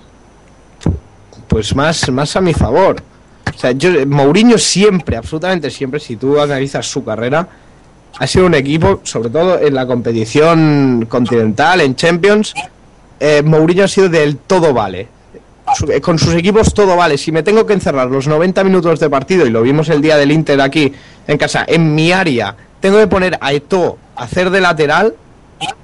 [1.49, 3.01] Pues más, más a mi favor.
[3.53, 7.45] O sea, yo, Mourinho siempre, absolutamente siempre, si tú analizas su carrera,
[8.17, 12.53] ha sido un equipo, sobre todo en la competición continental, en Champions,
[13.19, 15.07] eh, Mourinho ha sido del todo vale.
[15.87, 17.17] Eh, con sus equipos todo vale.
[17.17, 20.17] Si me tengo que encerrar los 90 minutos de partido, y lo vimos el día
[20.17, 20.93] del Inter aquí
[21.27, 25.15] en casa, en mi área, tengo que poner a Eto a hacer de lateral,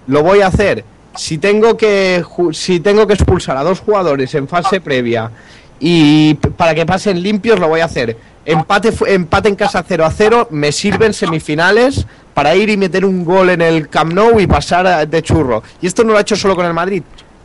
[0.07, 0.85] lo voy a hacer.
[1.15, 5.31] Si tengo que si tengo que expulsar a dos jugadores en fase previa
[5.79, 8.17] y para que pasen limpios lo voy a hacer.
[8.45, 13.25] Empate empate en casa 0 a 0 me sirven semifinales para ir y meter un
[13.25, 15.63] gol en el Camp Nou y pasar de churro.
[15.81, 17.01] Y esto no lo ha hecho solo con el Madrid.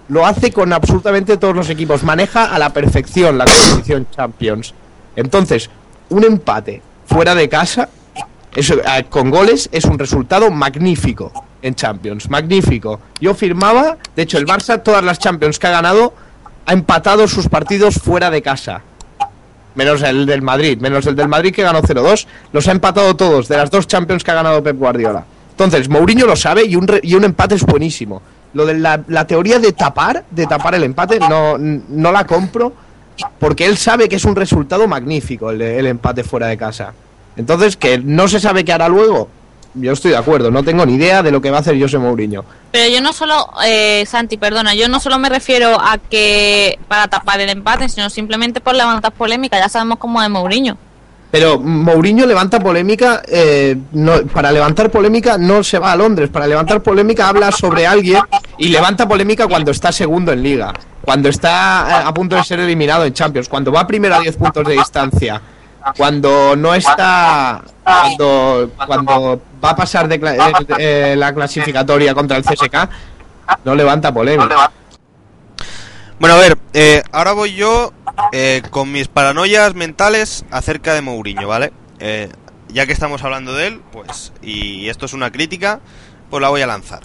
[0.08, 2.02] Lo hace con absolutamente todos los equipos.
[2.02, 4.74] Maneja a la perfección la competición Champions.
[5.14, 5.70] Entonces,
[6.08, 7.88] un empate fuera de casa
[8.54, 8.74] eso,
[9.08, 13.00] con goles es un resultado magnífico en Champions, magnífico.
[13.20, 16.14] Yo firmaba, de hecho el Barça todas las Champions que ha ganado
[16.66, 18.82] ha empatado sus partidos fuera de casa.
[19.74, 23.48] Menos el del Madrid, menos el del Madrid que ganó 0-2, los ha empatado todos
[23.48, 25.24] de las dos Champions que ha ganado Pep Guardiola.
[25.52, 28.20] Entonces, Mourinho lo sabe y un, re- y un empate es buenísimo.
[28.54, 32.72] Lo de la, la teoría de tapar, de tapar el empate, no, no la compro
[33.38, 36.92] porque él sabe que es un resultado magnífico el, el empate fuera de casa.
[37.36, 39.28] Entonces, que no se sabe qué hará luego,
[39.74, 41.98] yo estoy de acuerdo, no tengo ni idea de lo que va a hacer José
[41.98, 42.44] Mourinho.
[42.72, 47.08] Pero yo no solo, eh, Santi, perdona, yo no solo me refiero a que para
[47.08, 49.58] tapar el empate, sino simplemente por levantar polémica.
[49.58, 50.76] Ya sabemos cómo es Mourinho.
[51.30, 56.46] Pero Mourinho levanta polémica, eh, no- para levantar polémica no se va a Londres, para
[56.48, 58.20] levantar polémica habla sobre alguien
[58.58, 62.58] y levanta polémica cuando está segundo en liga, cuando está eh, a punto de ser
[62.58, 65.40] eliminado en Champions, cuando va primero a 10 puntos de distancia,
[65.96, 70.36] cuando no está, cuando, cuando va a pasar de cla-
[70.78, 72.88] eh, eh, la clasificatoria contra el CSK,
[73.64, 74.70] no levanta polémica.
[76.18, 77.92] Bueno, a ver, eh, ahora voy yo
[78.32, 81.72] eh, con mis paranoias mentales acerca de Mourinho, ¿vale?
[81.98, 82.28] Eh,
[82.68, 85.80] ya que estamos hablando de él, pues, y esto es una crítica,
[86.28, 87.00] pues la voy a lanzar.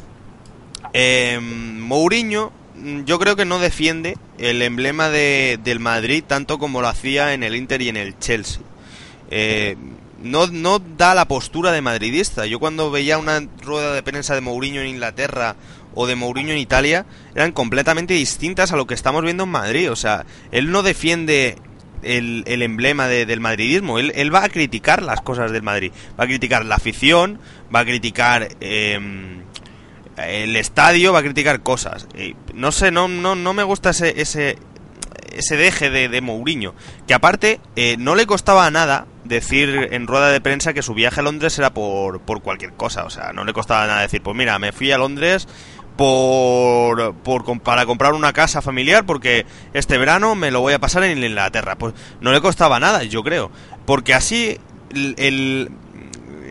[0.93, 6.81] Eh, Mourinho, mm, yo creo que no defiende el emblema de, del Madrid tanto como
[6.81, 8.61] lo hacía en el Inter y en el Chelsea.
[9.37, 9.75] Eh,
[10.23, 12.45] no, no da la postura de madridista.
[12.45, 15.57] Yo cuando veía una rueda de prensa de Mourinho en Inglaterra
[15.93, 19.91] o de Mourinho en Italia, eran completamente distintas a lo que estamos viendo en Madrid.
[19.91, 21.57] O sea, él no defiende
[22.01, 23.99] el, el emblema de- del madridismo.
[23.99, 25.91] Él, él va a criticar las cosas del Madrid.
[26.17, 27.39] Va a criticar la afición,
[27.73, 29.41] va a criticar em,
[30.17, 32.07] el estadio, va a criticar cosas.
[32.17, 34.57] Y no sé, no, no, no me gusta ese, ese,
[35.33, 36.73] ese deje de, de Mourinho.
[37.07, 41.19] Que aparte, eh, no le costaba nada decir en rueda de prensa que su viaje
[41.19, 43.05] a Londres era por, por cualquier cosa.
[43.05, 45.47] O sea, no le costaba nada decir, pues mira, me fui a Londres
[45.97, 51.03] por, por para comprar una casa familiar porque este verano me lo voy a pasar
[51.03, 51.75] en Inglaterra.
[51.77, 53.51] Pues no le costaba nada, yo creo.
[53.85, 54.57] Porque así
[54.93, 55.69] el, el-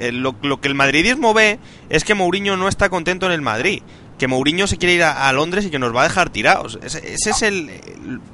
[0.01, 1.59] el- lo, lo que el madridismo ve
[1.89, 3.83] es que Mourinho no está contento en el Madrid.
[4.19, 6.79] Que Mourinho se quiere ir a, Londres y que nos va a dejar tirados.
[6.83, 7.71] Ese, ese es el,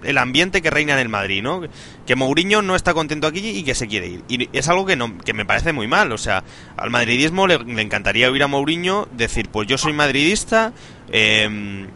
[0.02, 1.62] el- ambiente que reina en el Madrid, ¿no?
[2.06, 4.24] Que Mourinho no está contento aquí y que se quiere ir.
[4.28, 6.12] Y es algo que, no, que me parece muy mal.
[6.12, 6.44] O sea,
[6.76, 10.74] al madridismo le, le encantaría oír a Mourinho decir, pues yo soy madridista,
[11.10, 11.86] em,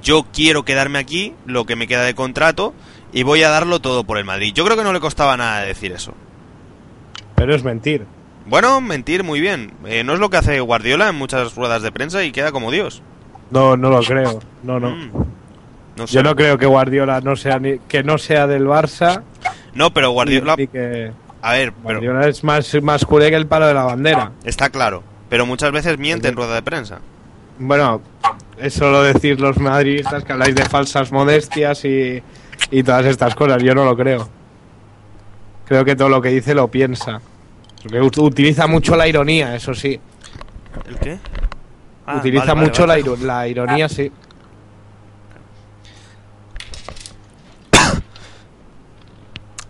[0.00, 2.72] yo quiero quedarme aquí, lo que me queda de contrato,
[3.12, 4.52] y voy a darlo todo por el Madrid.
[4.54, 6.14] Yo creo que no le costaba nada decir eso.
[7.34, 8.06] Pero es mentir.
[8.48, 9.72] Bueno, mentir muy bien.
[9.84, 12.70] Eh, no es lo que hace Guardiola en muchas ruedas de prensa y queda como
[12.70, 13.02] Dios.
[13.50, 14.40] No, no lo creo.
[14.62, 14.90] No, no.
[14.90, 15.10] Mm.
[15.96, 16.14] No sé.
[16.14, 19.22] Yo no creo que Guardiola no sea ni, que no sea del Barça
[19.74, 20.54] No, pero Guardiola...
[20.56, 23.82] ni que A ver, pero Guardiola es más más culé que el palo de la
[23.82, 24.32] bandera.
[24.44, 25.02] está claro.
[25.28, 27.00] pero muchas veces miente en rueda de prensa.
[27.58, 28.00] Bueno,
[28.56, 32.22] eso lo decís los madridistas que habláis de falsas modestias y,
[32.70, 33.62] y todas estas cosas.
[33.62, 34.28] Yo no lo creo.
[35.66, 37.20] Creo que todo lo que dice lo piensa.
[37.82, 39.98] Porque utiliza mucho la ironía, eso sí.
[40.86, 41.18] ¿El qué?
[42.06, 43.02] Ah, utiliza vale, mucho vale.
[43.02, 44.10] La, la ironía, sí.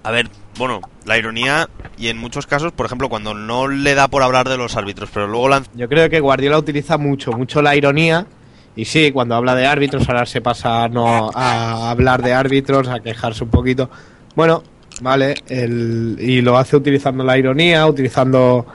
[0.03, 1.68] A ver, bueno, la ironía
[1.99, 5.11] y en muchos casos, por ejemplo, cuando no le da por hablar de los árbitros,
[5.12, 5.71] pero luego lanza...
[5.75, 8.27] Yo creo que Guardiola utiliza mucho, mucho la ironía.
[8.75, 13.01] Y sí, cuando habla de árbitros, ahora se pasa no, a hablar de árbitros, a
[13.01, 13.90] quejarse un poquito.
[14.37, 14.62] Bueno,
[15.01, 18.67] vale, el- y lo hace utilizando la ironía, utilizando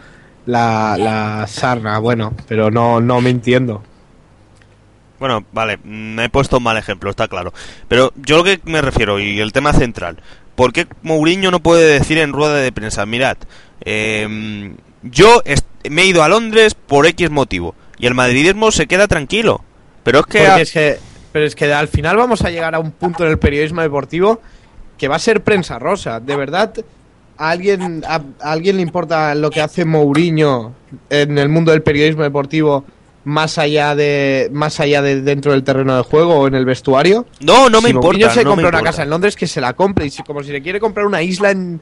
[0.46, 3.84] la, la sarna, bueno, pero no, no mintiendo.
[5.20, 7.54] Bueno, vale, me he puesto un mal ejemplo, está claro.
[7.88, 10.18] Pero yo lo que me refiero, y el tema central,
[10.56, 13.38] ¿por qué Mourinho no puede decir en rueda de prensa, mirad,
[13.86, 15.42] eh, yo
[15.90, 19.64] me he ido a Londres por X motivo, y el madridismo se queda tranquilo?
[20.04, 20.40] Pero es que...
[20.40, 20.98] Porque es que,
[21.32, 24.42] pero es que al final vamos a llegar a un punto en el periodismo deportivo
[25.04, 26.22] que va a ser prensa rosa.
[26.22, 26.74] De verdad,
[27.38, 30.72] ¿a alguien, a, a alguien le importa lo que hace Mourinho
[31.10, 32.86] en el mundo del periodismo deportivo
[33.26, 37.26] más allá de más allá de dentro del terreno de juego o en el vestuario?
[37.42, 38.34] No, no me si Mourinho importa.
[38.34, 38.92] se no compra una importa.
[38.92, 40.06] casa en Londres, que se la compre.
[40.06, 41.82] Y si, como si le quiere comprar una isla en,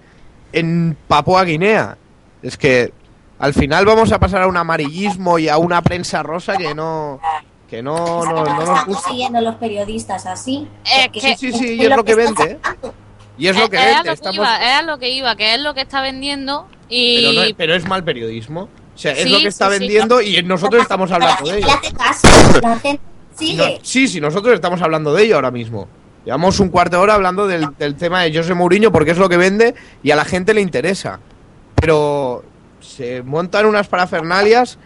[0.51, 1.95] en Papua Guinea.
[2.41, 2.91] Es que
[3.37, 7.19] al final vamos a pasar a un amarillismo y a una prensa rosa que no.
[7.69, 9.09] Que no, no, no nos estamos gusta.
[9.11, 10.67] siguiendo los periodistas así.
[10.83, 12.51] Es Porque que- Sí, sí, sí, y es lo que está vende.
[12.53, 12.59] ¿eh?
[13.41, 13.97] Y es lo que es, a vende.
[13.97, 14.35] lo que Estamos...
[14.35, 17.25] iba, es a lo que iba, que es lo que está vendiendo y...
[17.33, 18.69] pero, no- pero es mal periodismo.
[18.93, 19.79] O sea, es Sí, lo que está sí, sí.
[19.79, 21.67] vendiendo y nosotros estamos hablando de ello.
[21.67, 22.27] Le hace caso,
[22.61, 23.01] la gente
[23.31, 23.79] No, sigue.
[23.81, 25.87] sí, sí, nosotros estamos hablando de ello ahora mismo.
[26.23, 29.27] Llevamos un cuarto de hora hablando del, del tema de José Mourinho porque es lo
[29.27, 29.73] que vende
[30.03, 31.19] y a la gente le interesa.
[31.75, 32.43] Pero
[32.79, 34.77] se montan unas parafernalias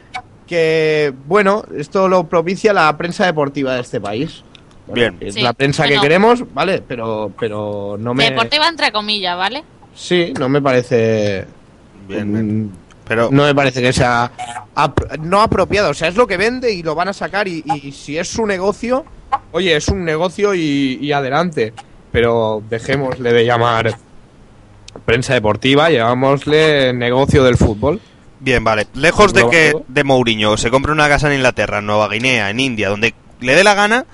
[0.48, 4.44] que, bueno, esto lo propicia la prensa deportiva de este país.
[4.94, 5.18] Bien.
[5.20, 6.84] Es Sí, la prensa que queremos, ¿vale?
[6.88, 8.30] Pero, pero no me...
[8.30, 9.64] Deportiva entre comillas, ¿vale?
[9.96, 11.46] Sí, no me parece...
[12.08, 12.72] Bien, bien.
[13.08, 13.30] Pero...
[13.32, 14.32] no me parece que sea
[14.76, 15.90] ap- no apropiado.
[15.92, 17.48] O sea, es lo que vende y lo van a sacar.
[17.48, 19.06] Y, y si es su negocio,
[19.52, 21.74] oye, es un negocio y, y adelante.
[22.12, 23.96] Pero dejémosle de llamar
[25.06, 28.00] prensa deportiva, llamámosle negocio del fútbol.
[28.40, 28.88] Bien, vale.
[28.94, 32.60] Lejos de que de Mourinho se compre una casa en Inglaterra, en Nueva Guinea, en
[32.60, 34.06] India, donde le dé la gana,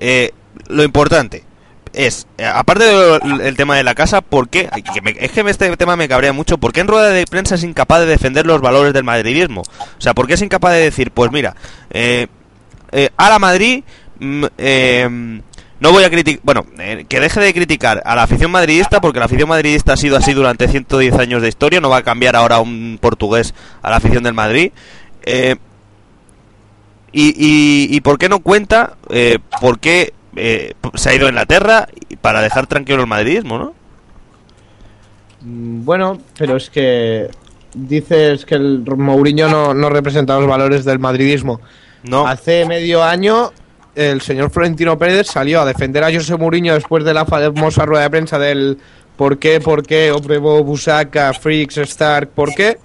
[0.00, 0.32] eh,
[0.68, 1.44] lo importante
[1.92, 4.68] es, eh, aparte del tema de la casa, ¿por qué?
[4.92, 6.58] Que me- es que este tema me cabrea mucho.
[6.58, 9.62] ¿Por qué en rueda de prensa es incapaz de defender los valores del madridismo?
[9.62, 11.54] O sea, ¿por qué es incapaz de decir, pues mira,
[11.90, 12.26] eh,
[12.92, 13.82] eh, a la Madrid,
[14.18, 15.40] mm, eh,
[15.80, 19.18] no voy a criticar, bueno, eh, que deje de criticar a la afición madridista, porque
[19.18, 22.36] la afición madridista ha sido así durante 110 años de historia, no va a cambiar
[22.36, 24.72] ahora un portugués a la afición del Madrid.
[27.18, 31.30] Y, y, y por qué no cuenta eh, por qué eh, se ha ido a
[31.30, 31.88] Inglaterra
[32.20, 33.74] para dejar tranquilo el madridismo, ¿no?
[35.40, 37.28] Mm, Bueno, pero es que
[37.72, 41.62] dices que el Mourinho no, no representa los valores del madridismo.
[42.02, 42.26] No.
[42.26, 43.50] Hace medio año
[43.94, 48.02] el señor Florentino Pérez salió a defender a José Mourinho después de la famosa rueda
[48.02, 48.76] de prensa del
[49.16, 52.76] ¿por qué, por qué, Oprevo, Busaka, Freaks, Stark, por qué?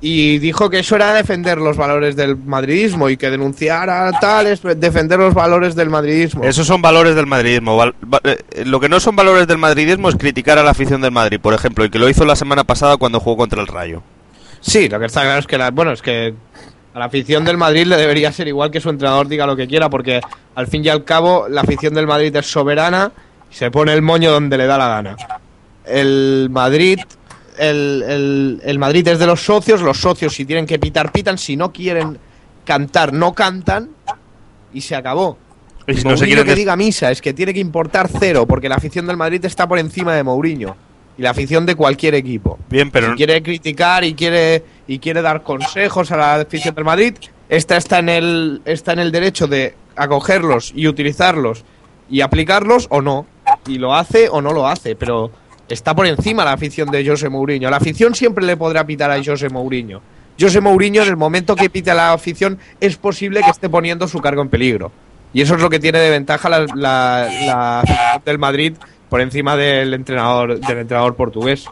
[0.00, 4.46] Y dijo que eso era defender los valores del madridismo y que denunciar a tal
[4.46, 6.44] es defender los valores del madridismo.
[6.44, 7.76] Esos son valores del madridismo.
[7.78, 11.00] Val- va- eh, lo que no son valores del madridismo es criticar a la afición
[11.00, 13.66] del Madrid, por ejemplo, y que lo hizo la semana pasada cuando jugó contra el
[13.66, 14.02] Rayo.
[14.60, 16.34] Sí, lo que está claro es que la, bueno, es que
[16.92, 19.66] a la afición del Madrid le debería ser igual que su entrenador diga lo que
[19.66, 20.20] quiera, porque
[20.54, 23.12] al fin y al cabo la afición del Madrid es soberana
[23.50, 25.16] y se pone el moño donde le da la gana.
[25.86, 26.98] El Madrid,
[27.58, 31.38] el, el- el Madrid es de los socios, los socios si tienen que pitar, pitan,
[31.38, 32.18] si no quieren
[32.64, 33.90] cantar, no cantan
[34.72, 35.38] y se acabó.
[35.86, 38.68] Y si no se que des- diga misa, es que tiene que importar cero, porque
[38.68, 40.76] la afición del Madrid está por encima de Mourinho
[41.16, 45.22] y la afición de cualquier equipo Bien, pero si quiere criticar y quiere y quiere
[45.22, 47.14] dar consejos a la afición del Madrid,
[47.48, 51.64] esta está en el está en el derecho de acogerlos y utilizarlos
[52.10, 53.26] y aplicarlos o no.
[53.66, 55.30] Y lo hace o no lo hace, pero
[55.68, 57.70] está por encima la afición de José Mourinho.
[57.70, 60.00] La afición siempre le podrá pitar a José Mourinho.
[60.38, 64.06] José Mourinho en el momento que pite a la afición es posible que esté poniendo
[64.06, 64.92] su cargo en peligro.
[65.32, 68.74] Y eso es lo que tiene de ventaja la, afición del Madrid
[69.08, 71.66] por encima del entrenador del entrenador portugués.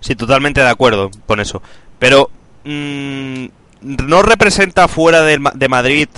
[0.00, 1.62] Sí, totalmente de acuerdo con eso.
[1.98, 2.30] Pero
[2.64, 3.46] mm,
[3.82, 6.08] no representa fuera de Madrid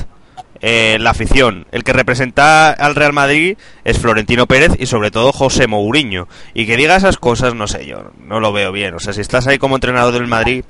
[0.60, 1.66] eh, la afición.
[1.72, 6.28] El que representa al Real Madrid es Florentino Pérez y sobre todo José Mourinho.
[6.54, 8.94] Y que diga esas cosas, no sé, yo no lo veo bien.
[8.94, 10.64] O sea, si estás ahí como entrenador del Madrid,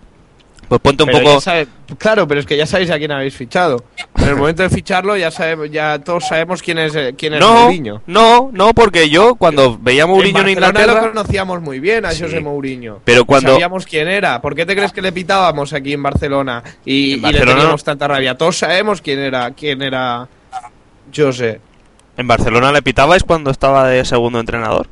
[0.70, 1.40] Pues ponte un Pero poco...
[1.40, 1.66] sabe-
[1.98, 3.82] claro, pero es que ya sabéis a quién habéis fichado.
[4.16, 7.40] En el momento de ficharlo ya sabemos, ya todos sabemos quién es eh, quién es
[7.40, 8.02] No, Mourinho.
[8.06, 11.00] no, no, porque yo cuando veía a Mourinho en, Barcelona Inglaterra...
[11.06, 12.22] lo conocíamos muy bien a Sí.
[12.22, 13.00] José Mourinho.
[13.04, 14.40] Pero cuando- sabíamos quién era.
[14.40, 18.06] ¿Por qué te crees que le pitábamos aquí en Barcelona y, En le teníamos tanta
[18.06, 18.38] rabia?
[18.38, 20.28] Todos sabemos quién era quién era
[21.12, 21.60] José.
[22.16, 24.86] ¿En Barcelona le pitabais cuando estaba de segundo entrenador?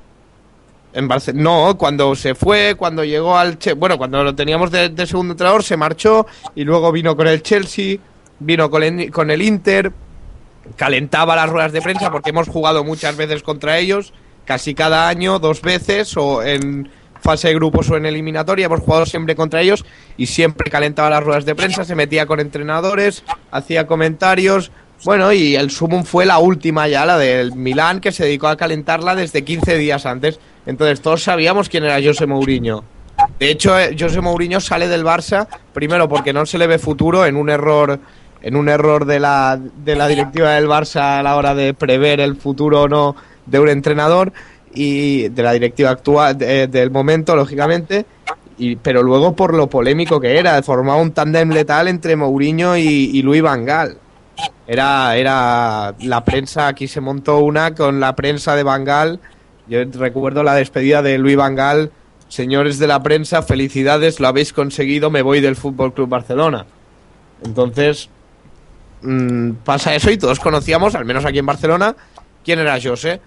[0.93, 4.89] En Barce- no, cuando se fue, cuando llegó al Che- bueno, cuando lo teníamos de,
[4.89, 7.99] de segundo entrenador se marchó y luego vino con el Chelsea,
[8.39, 9.93] vino con el, con el Inter,
[10.77, 14.13] calentaba las ruedas de prensa porque hemos jugado muchas veces contra ellos,
[14.45, 19.05] casi cada año, dos veces o en fase de grupos o en eliminatoria, hemos jugado
[19.05, 19.85] siempre contra ellos
[20.17, 24.71] y siempre calentaba las ruedas de prensa, se metía con entrenadores, hacía comentarios,
[25.05, 28.57] bueno, y el sumum fue la última ya, la del Milán, que se dedicó a
[28.57, 30.39] calentarla desde 15 días antes.
[30.67, 32.85] Entonces todos sabíamos quién era José Mourinho.
[33.39, 37.25] De hecho, eh, José Mourinho sale del Barça, primero porque no se le ve futuro
[37.27, 37.99] en un error
[38.41, 42.21] en un error de la, de la directiva del Barça a la hora de prever
[42.21, 44.33] el futuro o no de un entrenador
[44.73, 48.07] y de la directiva actual de- del momento, lógicamente,
[48.57, 52.83] y, pero luego por lo polémico que era, formaba un tándem letal entre Mourinho y,
[53.13, 53.97] y Luis Van Gaal.
[54.67, 59.21] Era, era la prensa, aquí se montó una con la prensa de Van Gaal.
[59.67, 61.91] Yo recuerdo la despedida de Luis Van Gaal.
[62.29, 66.67] Señores de la prensa, felicidades, lo habéis conseguido, me voy del Fútbol Club Barcelona.
[67.43, 68.11] Entonces,
[69.01, 71.97] mm, pasa eso y todos conocíamos, al menos aquí en Barcelona,
[72.45, 73.21] quién era José.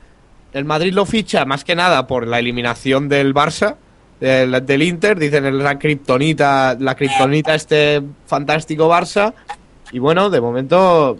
[0.53, 3.77] El Madrid lo ficha más que nada por la eliminación del Barça,
[4.19, 9.33] del, del Inter, dicen la kriptonita, la kriptonita este fantástico Barça.
[9.91, 11.17] Y bueno, de momento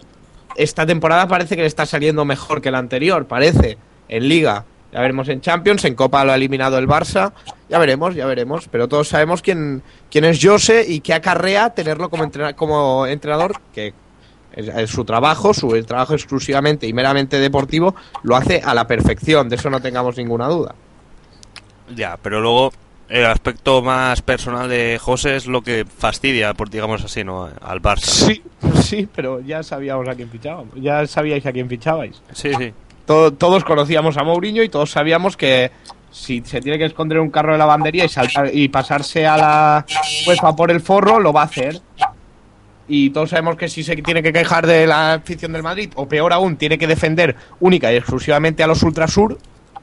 [0.56, 4.64] esta temporada parece que le está saliendo mejor que la anterior, parece, en Liga.
[4.92, 7.32] Ya veremos en Champions, en Copa lo ha eliminado el Barça.
[7.70, 8.68] Ya veremos, ya veremos.
[8.70, 13.94] Pero todos sabemos quién, quién es Jose y qué acarrea tenerlo como, como entrenador, que
[14.52, 19.48] es, es su trabajo, su trabajo exclusivamente y meramente deportivo, lo hace a la perfección.
[19.48, 20.74] De eso no tengamos ninguna duda.
[21.96, 22.72] Ya, pero luego
[23.12, 27.48] el aspecto más personal de José es lo que fastidia, por digamos así, ¿no?
[27.60, 28.06] Al Barça.
[28.06, 28.42] Sí,
[28.82, 30.74] sí, pero ya sabíamos a quién fichábamos.
[30.76, 32.22] Ya sabíais a quién fichabais.
[32.32, 32.72] Sí, sí.
[33.04, 35.70] To- todos conocíamos a Mourinho y todos sabíamos que
[36.10, 39.36] si se tiene que esconder en un carro de lavandería y saltar y pasarse a
[39.36, 39.86] la
[40.26, 41.80] UEFA por el forro, lo va a hacer.
[42.88, 46.08] Y todos sabemos que si se tiene que quejar de la afición del Madrid, o
[46.08, 49.38] peor aún, tiene que defender única y exclusivamente a los Ultrasur,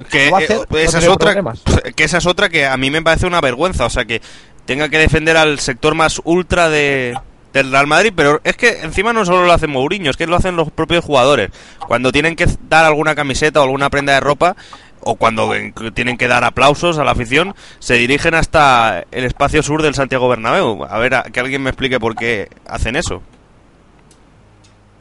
[0.10, 1.62] Que, Lo va a hacer, eh, no esa es otra, problemas.
[1.96, 4.22] que esa es otra que a mí me parece una vergüenza, o sea que
[4.66, 7.18] tenga que defender al sector más ultra de
[7.52, 10.36] del Real Madrid, pero es que encima no solo lo hace Mourinho, es que lo
[10.36, 11.50] hacen los propios jugadores.
[11.88, 14.56] Cuando tienen que dar alguna camiseta o alguna prenda de ropa
[15.02, 15.52] o cuando
[15.96, 20.30] tienen que dar aplausos a la afición, se dirigen hasta el espacio sur del Santiago
[20.30, 20.86] Bernabéu.
[20.88, 23.24] A ver, a- que alguien me explique por qué hacen eso.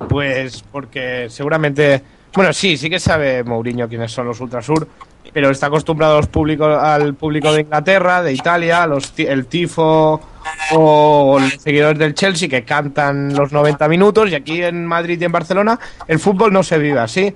[0.09, 2.03] Pues porque seguramente.
[2.35, 4.87] Bueno, sí, sí que sabe Mourinho quiénes son los Ultrasur,
[5.33, 10.21] pero está acostumbrado a los públicos, al público de Inglaterra, de Italia, los, el tifo
[10.73, 15.25] o los seguidores del Chelsea que cantan los 90 minutos y aquí en Madrid y
[15.25, 17.35] en Barcelona el fútbol no se vive así.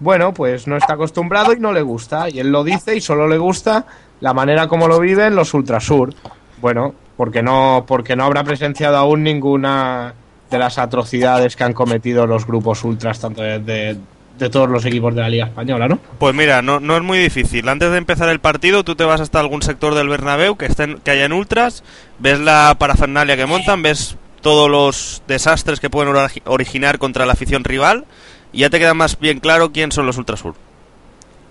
[0.00, 2.28] Bueno, pues no está acostumbrado y no le gusta.
[2.28, 3.86] Y él lo dice y solo le gusta
[4.20, 6.12] la manera como lo viven los Ultrasur.
[6.60, 10.14] Bueno, porque no, porque no habrá presenciado aún ninguna
[10.50, 13.96] de las atrocidades que han cometido los grupos ultras, tanto de, de-
[14.42, 15.98] de todos los equipos de la Liga Española, ¿no?
[16.18, 17.68] Pues mira, no, no es muy difícil.
[17.68, 20.98] Antes de empezar el partido, tú te vas hasta algún sector del Bernabéu que, estén,
[21.04, 21.84] que haya en ultras,
[22.18, 27.34] ves la parafernalia que montan, ves todos los desastres que pueden ori- originar contra la
[27.34, 28.04] afición rival
[28.52, 30.54] y ya te queda más bien claro quién son los Ultrasur.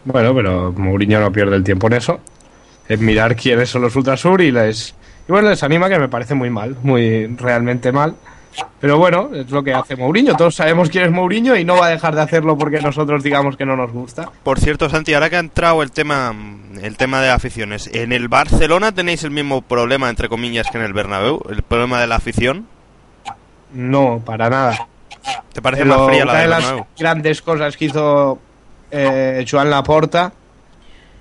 [0.03, 2.19] Bueno, pero Mourinho no pierde el tiempo en eso.
[2.89, 4.95] En mirar quiénes son los Ultrasur y les.
[5.29, 8.15] Y bueno, les anima que me parece muy mal, muy realmente mal.
[8.79, 10.35] Pero bueno, es lo que hace Mourinho.
[10.35, 13.55] Todos sabemos quién es Mourinho y no va a dejar de hacerlo porque nosotros digamos
[13.55, 14.29] que no nos gusta.
[14.43, 16.33] Por cierto, Santi, ahora que ha entrado el tema,
[16.81, 20.83] el tema de aficiones, ¿en el Barcelona tenéis el mismo problema, entre comillas, que en
[20.83, 21.41] el Bernabéu?
[21.49, 22.67] ¿El problema de la afición?
[23.73, 24.87] No, para nada.
[25.53, 28.39] ¿Te parece Pero más fría la de las grandes cosas que hizo
[28.89, 30.33] eh, Joan Laporta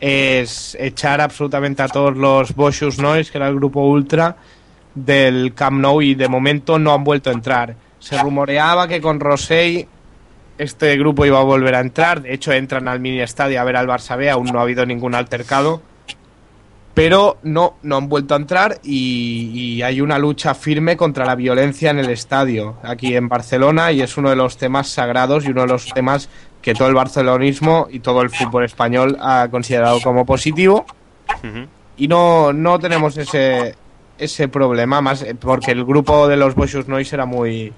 [0.00, 4.36] es echar absolutamente a todos los Boschus Noise, que era el grupo ultra
[4.94, 7.76] del Camp Nou y de momento no han vuelto a entrar.
[7.98, 9.86] Se rumoreaba que con Rosell
[10.58, 13.76] este grupo iba a volver a entrar, de hecho entran al mini estadio a ver
[13.76, 15.82] al Barça B, aún no ha habido ningún altercado.
[16.92, 21.34] Pero no, no han vuelto a entrar y, y hay una lucha firme contra la
[21.34, 25.50] violencia en el estadio, aquí en Barcelona, y es uno de los temas sagrados y
[25.50, 26.28] uno de los temas
[26.60, 30.84] que todo el barcelonismo y todo el fútbol español ha considerado como positivo.
[31.96, 33.76] Y no, no tenemos ese,
[34.20, 37.72] ese problema, más eh, porque el grupo de los Boschus Noise era muy,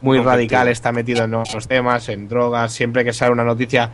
[0.00, 3.90] muy radical, está metido en otros temas, en drogas, siempre que sale una noticia.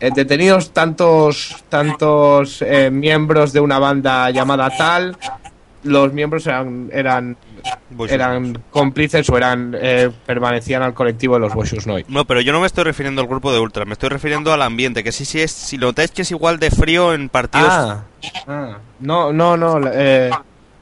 [0.00, 5.16] eh, detenidos tantos, tantos eh, miembros de una banda llamada tal,
[5.84, 7.36] los miembros eran, eran,
[8.08, 12.06] eran cómplices o eran eh, permanecían al colectivo de los Boschus Noise.
[12.08, 14.62] No, pero yo no me estoy refiriendo al grupo de Ultra, me estoy refiriendo al
[14.62, 17.68] ambiente, que sí, sí es, si lo notáis que es igual de frío en partidos.
[17.70, 18.04] Ah,
[18.46, 19.80] ah, no, no, no.
[19.92, 20.30] eh,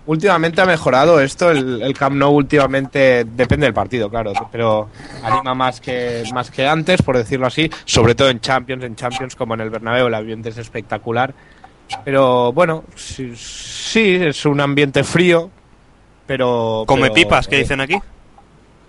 [0.06, 1.50] últimamente ha mejorado esto.
[1.50, 4.88] El, el Camp Nou últimamente depende del partido, claro, pero
[5.22, 7.70] anima más que más que antes, por decirlo así.
[7.84, 11.34] Sobre todo en Champions, en Champions como en el Bernabéu, el ambiente es espectacular.
[12.04, 15.50] Pero bueno, sí, sí, es un ambiente frío,
[16.26, 17.96] pero Come pero- pipas, que dicen aquí.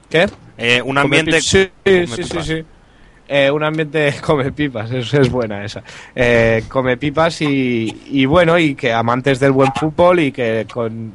[0.10, 0.28] ¿Qué?
[0.58, 1.42] Eh, un ambiente.
[1.42, 2.66] Sí, sí, sí.
[3.28, 5.84] Eh, un ambiente come pipas, es, es buena esa.
[6.16, 11.14] Eh, come pipas y, y bueno, y que amantes del buen fútbol y que con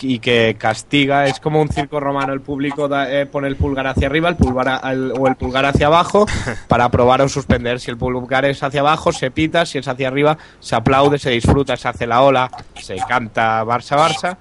[0.00, 3.88] y que castiga, es como un circo romano, el público da- eh, pone el pulgar
[3.88, 4.80] hacia arriba el pulgar a-
[5.18, 6.24] o el pulgar hacia abajo
[6.68, 7.80] para aprobar o suspender.
[7.80, 11.30] Si el pulgar es hacia abajo, se pita, si es hacia arriba, se aplaude, se
[11.30, 14.36] disfruta, se hace la ola, se canta Barça-Barça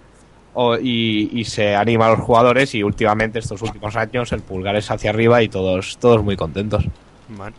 [0.59, 4.75] o- y, y se anima a los jugadores y últimamente estos últimos años el pulgar
[4.75, 6.83] es hacia arriba y todos, todos muy contentos.
[7.29, 7.55] Vale.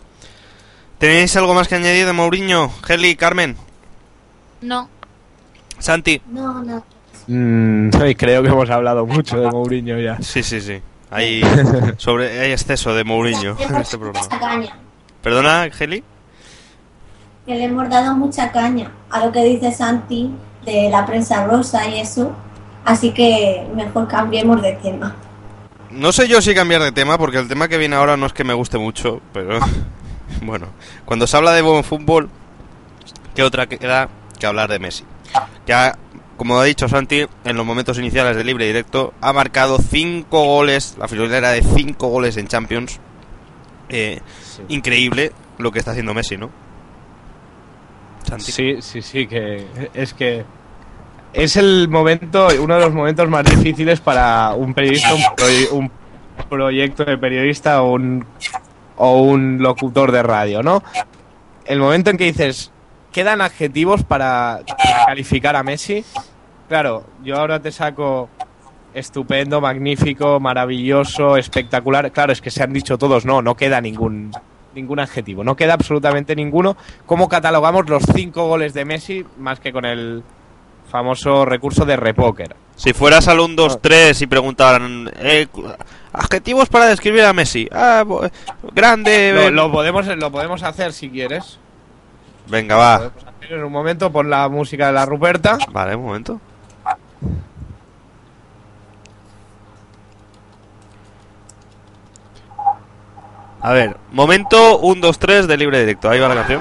[0.99, 2.71] ¿Tenéis algo más que añadir de Mourinho?
[2.89, 3.57] Heli, Carmen,
[4.63, 4.89] No.
[5.79, 6.21] Santi.
[6.29, 6.85] No, no.
[7.29, 10.21] Mm, creo que hemos hablado mucho de Mourinho ya.
[10.21, 10.81] Sí, sí, sí.
[11.11, 11.41] Hay,
[11.99, 14.29] sobre, hay exceso de Mourinho en este programa.
[14.29, 14.77] caña.
[15.23, 16.03] ¿Perdona, Heli?
[17.47, 20.31] Que le hemos dado mucha caña a lo que dice Santi
[20.65, 22.33] de la prensa rosa y eso.
[22.89, 25.15] Así que mejor cambiemos de tema.
[25.91, 28.33] No sé yo si cambiar de tema, porque el tema que viene ahora no es
[28.33, 29.59] que me guste mucho, pero
[30.43, 30.69] bueno,
[31.05, 32.31] cuando se habla de buen fútbol,
[33.35, 34.09] ¿qué otra queda
[34.41, 35.05] que hablar de Messi?
[35.67, 35.99] Ya,
[36.39, 40.97] como ha dicho Santi, en los momentos iniciales de libre directo, ha marcado 5 goles,
[40.99, 43.01] la friolera de 5 goles en Champions.
[43.91, 44.23] Eh,
[44.69, 46.49] Increíble lo que está haciendo Messi, ¿no?
[48.27, 48.51] Santi.
[48.51, 50.47] Sí, sí, sí, que es que
[51.33, 55.91] es el momento, uno de los momentos más difíciles para un periodista, un, proye- un
[56.49, 58.25] proyecto de periodista o un,
[58.97, 60.83] o un locutor de radio, ¿no?
[61.67, 62.73] El momento en que dices,
[63.13, 66.05] ¿quedan adjetivos para, para calificar a Messi?
[66.69, 68.29] Claro, yo ahora te saco
[68.95, 72.11] estupendo, magnífico, maravilloso, espectacular.
[72.11, 74.33] Claro, es que se han dicho todos, no, no queda ningún
[74.75, 76.77] ningún adjetivo, no queda absolutamente ninguno.
[77.05, 80.23] ¿Cómo catalogamos los cinco goles de Messi más que con el
[80.91, 82.57] famoso recurso de repóker?
[82.77, 85.49] Si fueras al 1, 2, 3 y preguntaran eh,
[86.13, 87.69] adjetivos para describir a Messi.
[87.73, 88.05] Ah,
[88.73, 89.33] grande.
[89.35, 91.59] Lo, lo podemos lo podemos hacer si quieres.
[92.47, 92.97] Venga, Lo va.
[92.99, 95.59] podemos hacer en un momento pon la música de la Ruperta.
[95.73, 96.41] Vale, un momento.
[103.61, 106.09] A ver, momento 1, 2, 3 de libre directo.
[106.09, 106.61] Ahí va la canción.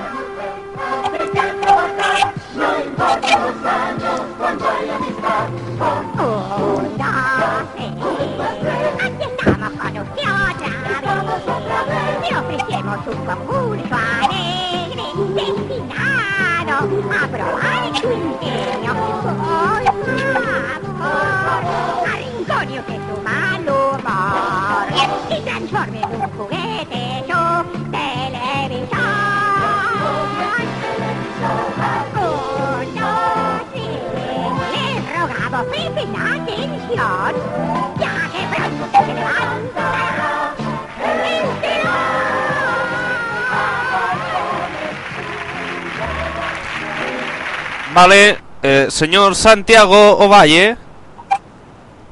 [25.68, 28.98] Transforme en un juguete su televisor.
[32.16, 33.12] Uno,
[33.74, 33.88] sí,
[34.74, 37.34] les rogamos presten atención,
[38.00, 39.88] ya que pronto se levanta.
[47.94, 50.78] Vale, eh, señor Santiago Ovalle.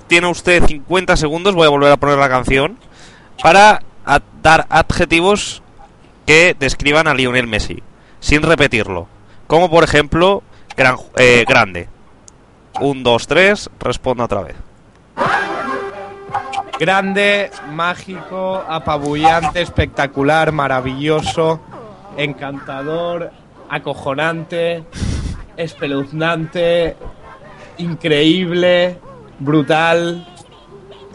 [0.07, 1.55] Tiene usted 50 segundos.
[1.55, 2.77] Voy a volver a poner la canción.
[3.41, 3.81] Para
[4.41, 5.61] dar adjetivos
[6.25, 7.83] que describan a Lionel Messi.
[8.19, 9.07] Sin repetirlo.
[9.47, 10.43] Como por ejemplo,
[11.17, 11.89] eh, grande.
[12.81, 13.69] Un, dos, tres.
[13.79, 14.55] Responda otra vez.
[16.77, 21.61] Grande, mágico, apabullante, espectacular, maravilloso,
[22.17, 23.31] encantador,
[23.69, 24.83] acojonante,
[25.55, 26.97] espeluznante,
[27.77, 28.99] increíble,
[29.39, 30.27] brutal,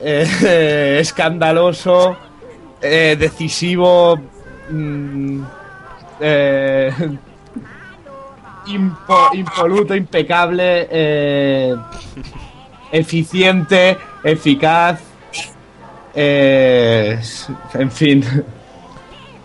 [0.02, 2.16] eh, escandaloso,
[2.80, 4.18] eh, decisivo,
[4.70, 5.42] mm,
[6.20, 6.92] eh,
[8.66, 10.88] impo- impoluto, impecable,
[12.92, 15.00] eficiente, eficaz,
[16.14, 18.24] en fin,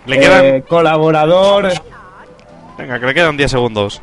[0.05, 0.61] Le quedan.
[0.61, 1.69] colaborador,
[2.77, 4.01] Venga, que le quedan 10 segundos.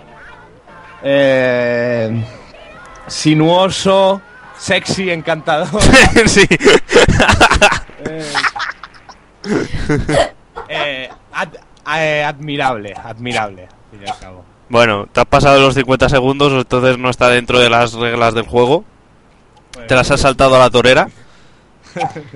[1.02, 2.24] eh,
[3.06, 4.22] sinuoso,
[4.62, 5.82] sexy, encantador.
[6.26, 6.46] sí.
[8.04, 8.24] eh,
[10.68, 11.56] eh, ad-
[11.96, 13.62] eh, admirable, admirable.
[13.64, 14.44] al fin y al cabo.
[14.68, 18.46] Bueno, te has pasado los 50 segundos, entonces no está dentro de las reglas del
[18.46, 18.84] juego.
[19.88, 21.08] Te las has saltado a la torera.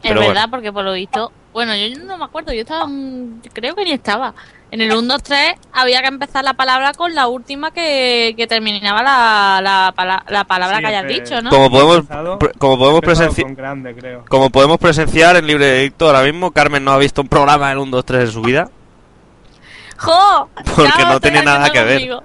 [0.00, 0.50] Es verdad, bueno.
[0.50, 1.32] porque por lo visto.
[1.52, 2.86] Bueno, yo no me acuerdo, yo estaba.
[2.86, 4.32] mm, Creo que ni estaba.
[4.70, 8.46] En el 1, 2, 3 había que empezar la palabra con la última que, que
[8.46, 11.48] terminaba la, la, pala- la palabra Sí, que hayas dicho, ¿no?
[11.48, 13.46] Como podemos, Empezado- como podemos presenciar.
[13.46, 14.24] con grande, creo.
[14.28, 17.78] Como podemos presenciar en libre directo ahora mismo, Carmen no ha visto un programa en
[17.78, 18.68] 1, 2, 3 en su vida.
[19.96, 20.48] ¡Jo!
[20.76, 21.94] Porque no tiene nada que ver.
[22.00, 22.22] conmigo.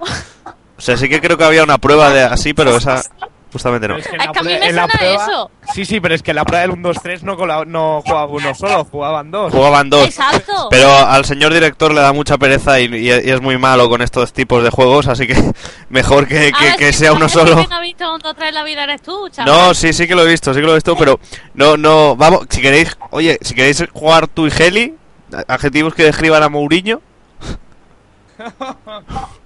[0.76, 3.02] O sea, sí que creo que había una prueba de así, pero esa
[3.54, 3.94] justamente no.
[3.96, 5.50] Pero en Es la que a mí me en la suena prueba- eso.
[5.72, 8.84] Sí, sí, pero es que en la prueba del 1-2-3 no, no jugaba uno solo,
[8.84, 9.52] jugaban dos.
[9.52, 10.04] Jugaban dos.
[10.06, 10.68] Exacto.
[10.70, 14.02] Pero al señor director le da mucha pereza y, y- y es muy malo con
[14.02, 15.34] estos tipos de juegos, así que
[15.88, 17.56] mejor que, que- ver, que si sea uno solo.
[17.56, 19.52] que no ha visto un 2, 3 en la vida eres tú, chaval.
[19.54, 21.18] No, sí, sí que lo he visto, sí que lo he visto, pero
[21.54, 24.94] no, no, vamos, si queréis, oye, si queréis jugar tú y Heli,
[25.48, 27.00] adjetivos que describan a Mourinho,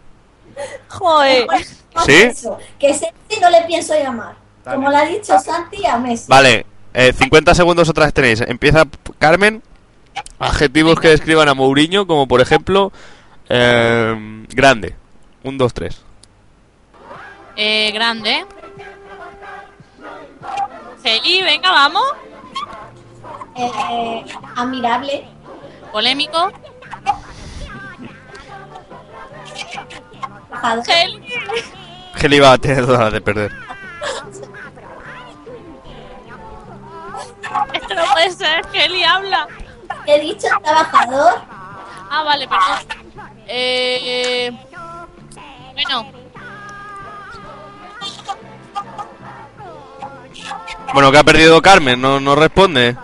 [0.88, 1.46] Joder.
[1.94, 2.12] No ¿Sí?
[2.12, 4.36] pienso, que Messi no le pienso llamar.
[4.64, 4.76] Dale.
[4.76, 6.26] Como le ha dicho Santi a Messi.
[6.28, 8.84] vale, eh, 50 segundos otra vez tenéis, empieza
[9.18, 9.62] Carmen,
[10.38, 12.92] adjetivos que describan a Mourinho, como por ejemplo,
[13.48, 14.94] eh, grande,
[15.42, 16.02] un, dos, tres.
[17.56, 18.44] Eh, grande.
[21.02, 22.04] Feli, venga, vamos.
[23.56, 24.24] Eh,
[24.56, 25.26] admirable.
[25.90, 26.52] Polémico.
[30.84, 31.22] Feli.
[32.20, 33.52] Heli va a tener ganas de perder.
[37.72, 38.66] Esto no puede ser.
[38.66, 39.46] Feli habla.
[40.06, 41.40] He dicho trabajador.
[42.11, 42.78] Ah, vale, perdón.
[43.46, 44.50] Eh,
[45.74, 46.06] bueno,
[50.92, 52.96] Bueno, que ha perdido Carmen, no, no responde.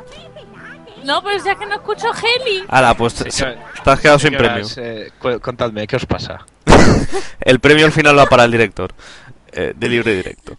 [1.04, 2.64] No, pero es que no escucho Heli.
[2.68, 4.64] Ala, pues te, Señor- te has quedado sin premio.
[4.64, 6.44] Señoras, eh, cu- contadme, ¿qué os pasa?
[7.40, 8.92] El premio al final va para el director.
[9.52, 10.56] eh, de libre directo.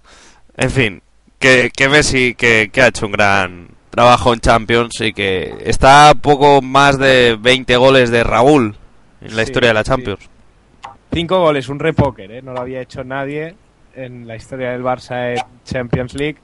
[0.56, 1.02] En fin,
[1.38, 6.10] que, que Messi que, que ha hecho un gran trabajo en Champions y que está
[6.10, 8.76] a poco más de 20 goles de Raúl
[9.22, 9.90] en la Sí, historia de la sí.
[9.90, 10.30] Champions.
[11.14, 12.42] Cinco goles, un repóker, ¿eh?
[12.42, 13.56] No lo había hecho nadie
[13.96, 16.38] en la historia del Barça en Champions League.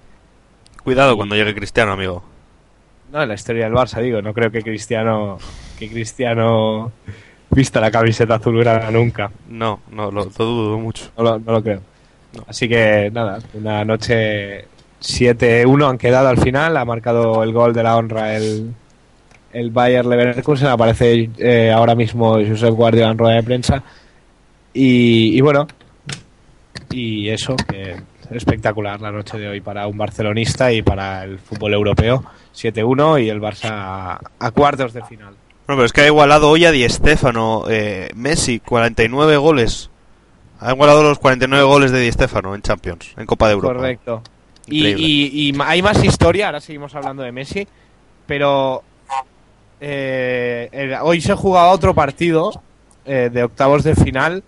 [0.83, 2.23] Cuidado cuando llegue Cristiano, amigo.
[3.11, 4.21] No, en la historia del Barça, digo.
[4.21, 5.37] No creo que Cristiano,
[5.77, 6.91] que Cristiano
[7.49, 9.31] vista la camiseta azulgrana nunca.
[9.49, 11.11] No, no, lo, lo dudo mucho.
[11.17, 11.81] No lo, no lo creo.
[12.47, 14.65] Así que nada, una noche
[15.01, 16.77] 7-1 han quedado al final.
[16.77, 18.73] Ha marcado el gol de la honra el,
[19.51, 20.69] el Bayer Leverkusen.
[20.69, 23.83] Aparece eh, ahora mismo Josep Guardiola en rueda de prensa.
[24.73, 25.67] Y, y bueno,
[26.91, 27.97] y eso, que
[28.31, 32.23] espectacular la noche de hoy para un barcelonista y para el fútbol europeo.
[32.55, 35.35] 7-1 y el Barça a, cuartos de final.
[35.67, 39.89] Bueno, pero es que ha igualado hoy a Di Stéfano, eh, Messi, 49 goles.
[40.59, 43.75] Ha igualado los 49 goles de Di Stéfano en Champions, en Copa de Europa.
[43.75, 44.21] Correcto.
[44.67, 47.67] Y, hay más historia, ahora seguimos hablando de Messi,
[48.25, 48.83] pero
[49.79, 52.61] eh, el- hoy se jugaba otro partido
[53.05, 54.43] eh, de octavos de final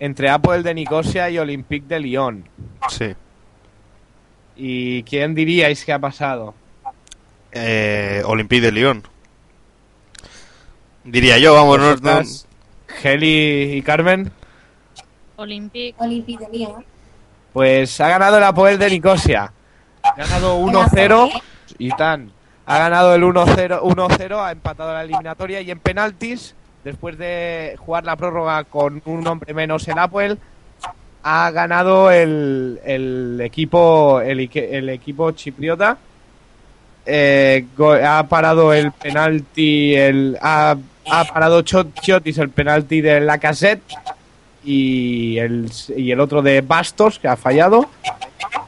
[0.00, 2.44] entre Apple de Nicosia y Olympique de Lyon.
[2.88, 3.14] Sí.
[4.56, 6.54] ¿Y quién diríais que ha pasado?
[7.52, 9.02] Eh, Olympique de Lyon.
[11.04, 12.46] Diría yo, vamos, no, no- ¿Vosotras,
[12.88, 14.30] Geli y Carmen?
[15.36, 15.94] Olympique.
[15.98, 16.84] Olympique de Lyon.
[17.52, 19.52] Pues ha ganado el Apoel de Nicosia.
[20.02, 21.30] Ha ganado 1-0
[21.78, 22.32] y tan.
[22.66, 28.04] Ha ganado el 1-0, 1-0, ha empatado la eliminatoria y en penaltis, después de jugar
[28.04, 30.38] la prórroga con un hombre menos el Apoel,
[31.22, 35.98] ha ganado el, el equipo el, el equipo chipriota.
[37.06, 37.64] Eh,
[38.06, 40.76] ha parado el penalti, el, ha,
[41.10, 43.82] ha parado Chot- Chiotis el penalti de la cassette
[44.62, 47.86] y el, y el otro de Bastos, que ha fallado.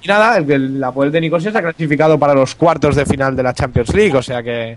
[0.02, 3.42] Y nada, el, el de Nicosia se ha clasificado para los cuartos de final de
[3.42, 4.76] la Champions League, o sea que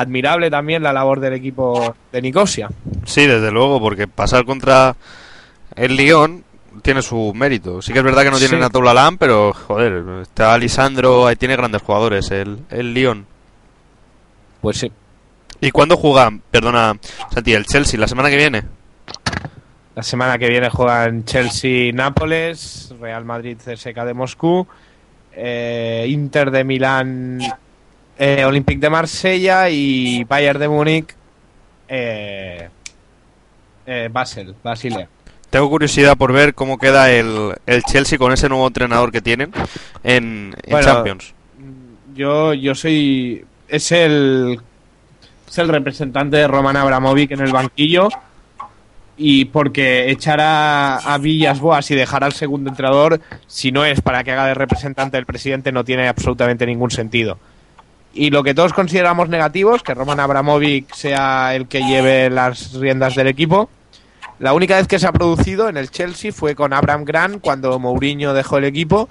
[0.00, 2.68] admirable también la labor del equipo de Nicosia.
[3.04, 4.94] Sí, desde luego, porque pasar contra
[5.74, 6.44] el Lyon
[6.82, 7.82] tiene su mérito.
[7.82, 8.62] Sí que es verdad que no tiene Sí.
[8.96, 13.26] a pero joder, está Lisandro, ahí tiene grandes jugadores el, el Lyon.
[14.60, 14.92] Pues sí.
[15.60, 16.96] ¿Y cuándo juega, perdona,
[17.32, 17.98] Santi, el Chelsea?
[17.98, 18.62] ¿La semana que viene?
[19.96, 24.64] La semana que viene juegan Chelsea-Nápoles, Real Madrid-CSK de Moscú,
[25.32, 27.40] eh, Inter de Milán,
[28.18, 31.14] eh, Olympique de Marsella y Bayern de Múnich,
[31.88, 32.68] eh,
[33.86, 35.08] eh, Basel, Basilea.
[35.50, 39.50] Tengo curiosidad por ver cómo queda el, el Chelsea con ese nuevo entrenador que tienen
[40.02, 41.32] en, en Bueno, Champions.
[42.14, 43.44] Yo, yo soy.
[43.68, 44.60] Es el.
[45.48, 48.08] Es el representante de Roman Abramovic en el banquillo.
[49.16, 54.00] Y porque echar a, a Villas Boas y dejar al segundo entrenador, si no es
[54.00, 57.38] para que haga de representante del presidente, no tiene absolutamente ningún sentido.
[58.14, 63.14] Y lo que todos consideramos negativos, que Roman Abramovic sea el que lleve las riendas
[63.14, 63.68] del equipo,
[64.38, 67.78] la única vez que se ha producido en el Chelsea fue con Abraham Grant cuando
[67.78, 69.08] Mourinho dejó el equipo.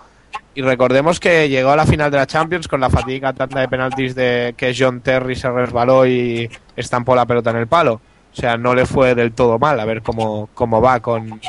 [0.56, 3.68] Y recordemos que llegó a la final de la Champions con la fatiga tanta de
[3.68, 8.02] penaltis de que John Terry se resbaló y estampó la pelota en el palo.
[8.34, 9.80] O sea, no le fue del todo mal.
[9.80, 11.42] A ver cómo, cómo va con,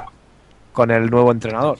[0.72, 1.78] con el nuevo entrenador.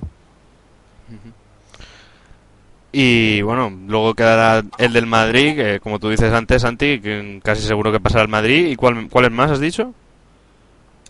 [2.91, 7.63] Y bueno, luego quedará el del Madrid, que como tú dices antes, Santi, que casi
[7.63, 8.69] seguro que pasará al Madrid.
[8.69, 9.93] ¿Y cuál, cuál es más, has dicho?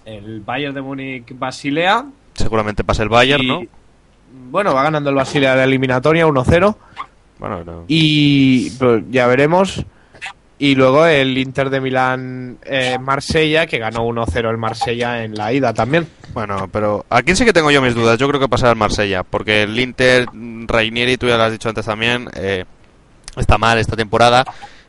[0.04, 2.06] El Bayern de Múnich Basilea.
[2.34, 3.62] Seguramente pasa el Bayern, y, ¿no?
[4.50, 6.76] Bueno, va ganando el Basilea la eliminatoria 1-0.
[7.38, 7.84] Bueno, no.
[7.86, 9.84] Y pues, ya veremos.
[10.60, 15.52] Y luego el Inter de Milán eh, Marsella, que ganó 1-0 el Marsella en la
[15.52, 16.08] ida también.
[16.34, 18.18] Bueno, pero aquí sí que tengo yo mis dudas.
[18.18, 20.26] Yo creo que pasará al Marsella, porque el Inter,
[20.66, 22.64] Rainieri, tú ya lo has dicho antes también, eh,
[23.36, 24.44] está mal esta temporada.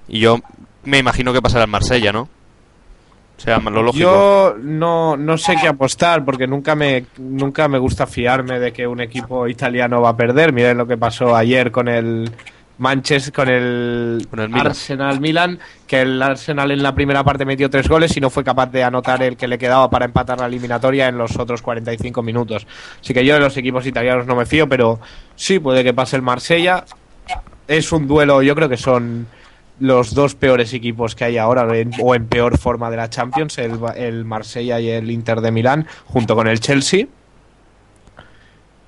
[0.08, 0.40] Y yo
[0.86, 2.30] me imagino que pasará al Marsella, ¿no?
[3.40, 4.02] O sea, lo lógico.
[4.02, 8.86] Yo no, no sé qué apostar porque nunca me, nunca me gusta fiarme de que
[8.86, 10.52] un equipo italiano va a perder.
[10.52, 12.30] Miren lo que pasó ayer con el
[12.80, 14.68] Manchester, con el, Con el Milan.
[14.68, 18.44] Arsenal Milan, que el Arsenal en la primera parte metió tres goles y no fue
[18.44, 22.24] capaz de anotar el que le quedaba para empatar la eliminatoria en los otros 45
[22.24, 22.66] minutos.
[23.02, 25.00] Así que yo de los equipos italianos no me fío, pero
[25.36, 26.86] sí puede que pase el Marsella.
[27.68, 29.28] Es un duelo, yo creo que son
[29.80, 33.58] los dos peores equipos que hay ahora en- o en peor forma de la Champions,
[33.60, 37.06] el, el Marsella y el Inter de Milán, junto con el Chelsea.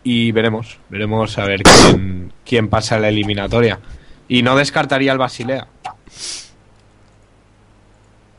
[0.03, 3.79] Y veremos, veremos a ver quién, quién pasa la eliminatoria.
[4.27, 5.67] Y no descartaría al Basilea.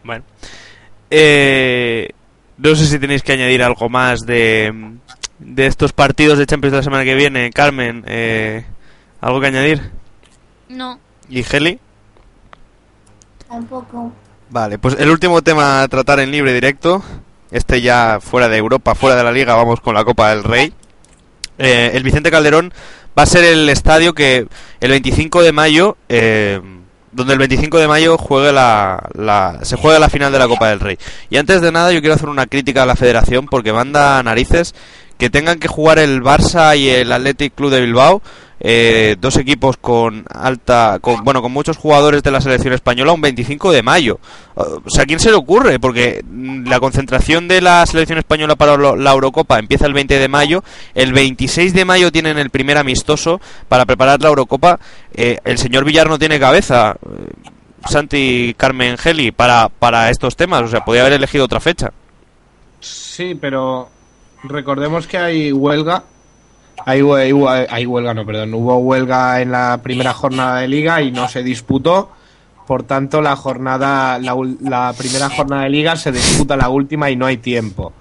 [0.02, 0.24] Bueno.
[1.10, 2.10] Eh,
[2.56, 4.72] no sé si tenéis que añadir algo más de,
[5.38, 7.50] de estos partidos de Champions de la semana que viene.
[7.50, 8.64] Carmen, eh,
[9.20, 9.90] ¿algo que añadir?
[10.68, 10.98] No.
[11.28, 11.78] ¿Y Heli?
[13.48, 14.12] Tampoco.
[14.50, 17.02] Vale, pues el último tema a tratar en libre directo,
[17.50, 20.72] este ya fuera de Europa, fuera de la liga, vamos con la Copa del Rey.
[21.62, 22.72] Eh, el Vicente Calderón
[23.18, 24.46] va a ser el estadio que
[24.80, 26.60] el 25 de mayo, eh,
[27.12, 30.68] donde el 25 de mayo juegue la, la- se juega la final de la Copa
[30.70, 30.96] del Rey.
[31.30, 34.74] Y antes de nada yo quiero hacer una crítica a la federación porque manda narices
[35.18, 38.22] que tengan que jugar el Barça y el Athletic Club de Bilbao,
[38.64, 43.20] eh, dos equipos con alta, con, bueno, con muchos jugadores de la selección española, un
[43.20, 44.20] 25 de mayo.
[44.54, 45.80] O sea, ¿a quién se le ocurre?
[45.80, 50.28] Porque mm, la concentración de la selección española para la Eurocopa empieza el 20 de
[50.28, 50.62] mayo,
[50.94, 54.78] el 26 de mayo tienen el primer amistoso para preparar la Eurocopa.
[55.12, 57.50] Eh, el señor Villar no tiene cabeza, eh,
[57.88, 60.62] Santi Carmen Geli, para, para estos temas.
[60.62, 61.92] O sea, podría haber elegido otra fecha.
[62.78, 63.88] Sí, pero
[64.44, 66.04] recordemos que hay huelga.
[66.86, 68.54] Hay, hay huelga, no, perdón.
[68.54, 72.10] Hubo huelga en la primera jornada de liga y no se disputó.
[72.66, 77.16] Por tanto, la jornada, la, la primera jornada de liga se disputa la última y
[77.16, 77.92] no hay tiempo.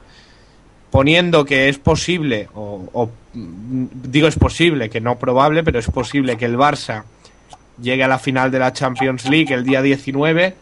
[0.92, 5.88] Poniendo que es posible, o, o, mm, digo es posible, que no probable, pero es
[5.88, 7.04] posible que el Barça
[7.82, 10.56] llegue a la final de la Champions League el día 19.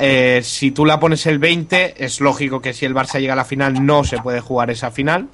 [0.00, 3.36] Eh, si tú la pones el 20, es lógico que si el Barça llega a
[3.36, 5.28] la final no se puede jugar esa final,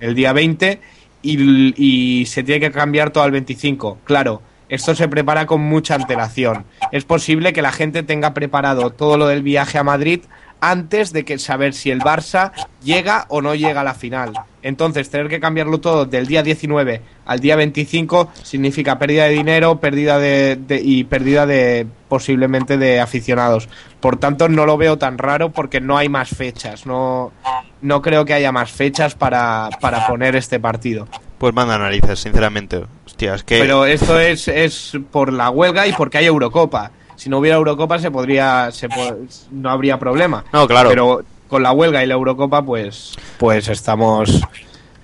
[0.00, 0.80] el día 20,
[1.22, 3.98] y, y se tiene que cambiar todo al 25.
[4.04, 6.64] Claro, esto se prepara con mucha antelación.
[6.92, 10.20] Es posible que la gente tenga preparado todo lo del viaje a Madrid
[10.62, 12.52] antes de que saber si el Barça
[12.82, 14.32] llega o no llega a la final.
[14.62, 19.80] Entonces, tener que cambiarlo todo del día 19 al día 25 significa pérdida de dinero,
[19.80, 23.68] pérdida de, de- y pérdida de posiblemente de aficionados.
[24.00, 26.86] Por tanto, no lo veo tan raro porque no hay más fechas.
[26.86, 27.32] No,
[27.80, 31.08] no creo que haya más fechas para, para poner este partido.
[31.38, 32.84] Pues manda narices, sinceramente.
[33.04, 33.58] Hostia, es que...
[33.58, 36.92] Pero esto es, es por la huelga y porque hay Eurocopa.
[37.16, 39.16] Si no hubiera Eurocopa se podría se po-
[39.50, 40.44] no habría problema.
[40.52, 40.88] No, claro.
[40.88, 41.22] Pero
[41.52, 44.40] con la huelga y la Eurocopa pues pues estamos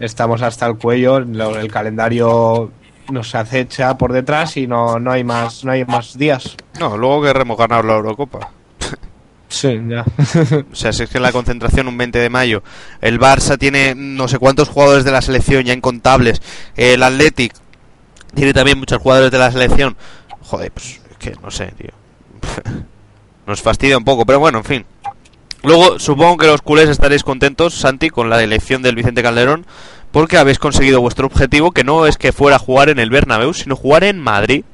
[0.01, 2.73] estamos hasta el cuello, Lo- el calendario
[3.11, 6.57] nos acecha por detrás y no, no hay más no hay más días.
[6.81, 8.51] No, luego querremos ganar la Eurocopa.
[9.51, 10.05] Sí, ya.
[10.71, 12.63] O sea, si es que la concentración un 20 de mayo.
[13.01, 16.43] El Barça tiene no sé cuántos jugadores de la selección ya incontables.
[16.77, 17.55] El Athletic
[18.35, 19.97] tiene también muchos jugadores de la selección.
[20.43, 21.91] Joder, pues es que no sé, tío.
[23.47, 24.85] Nos fastidia un poco, pero bueno, en fin.
[25.65, 29.67] Luego, supongo que los culés estaréis contentos, Santi, con la elección del Vicente Calderón,
[30.13, 33.53] porque habéis conseguido vuestro objetivo, que no es que fuera a jugar en el Bernabéu,
[33.53, 34.65] sino jugar en Madrid.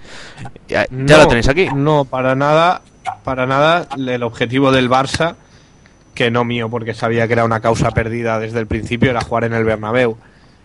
[0.68, 1.68] Ya, ya No, lo tenéis aquí.
[1.74, 2.82] No, para nada,
[3.24, 5.37] para nada el objetivo del Barça,
[6.14, 9.45] que no mío, porque sabía que era una causa perdida desde el principio, era jugar
[9.45, 10.16] en el Bernabéu.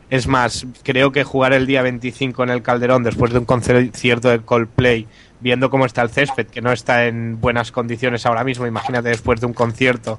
[0.09, 4.29] Es más, creo que jugar el día 25 en el Calderón después de un concierto
[4.29, 5.07] de Coldplay,
[5.39, 9.39] viendo cómo está el césped, que no está en buenas condiciones ahora mismo, imagínate después
[9.39, 10.17] de un concierto,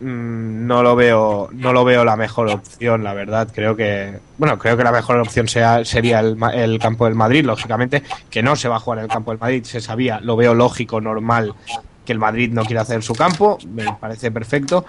[0.00, 3.48] mm, no lo veo, no lo veo la mejor opción, la verdad.
[3.54, 7.44] Creo que, bueno, creo que la mejor opción sea, sería el, el campo del Madrid,
[7.44, 10.36] lógicamente, que no se va a jugar en el campo del Madrid, se sabía, lo
[10.36, 11.54] veo lógico, normal
[12.04, 14.84] que el Madrid no quiera hacer su campo, me parece perfecto.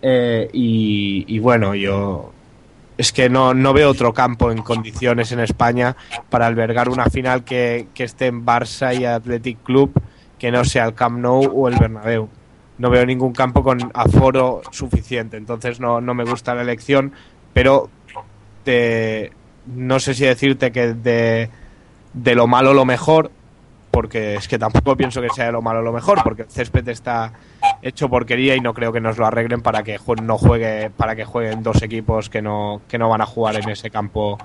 [0.00, 2.32] Eh, y bueno, yo
[2.98, 5.96] es que no, no veo otro campo en condiciones en España
[6.30, 9.92] para albergar una final que, que esté en Barça y Athletic Club
[10.38, 12.28] que no sea el Camp Nou o el Bernabéu.
[12.78, 17.12] No veo ningún campo con aforo suficiente, entonces no, no me gusta la elección,
[17.54, 17.88] pero
[18.64, 19.32] de-
[19.66, 21.48] no sé si decirte que de,
[22.12, 23.30] de lo malo lo mejor,
[23.96, 26.86] porque es que tampoco pienso que sea de lo malo lo mejor, porque el césped
[26.90, 27.32] está
[27.80, 31.24] hecho porquería y no creo que nos lo arreglen para que no juegue para que
[31.24, 34.36] jueguen dos equipos que no que no van a jugar en ese campo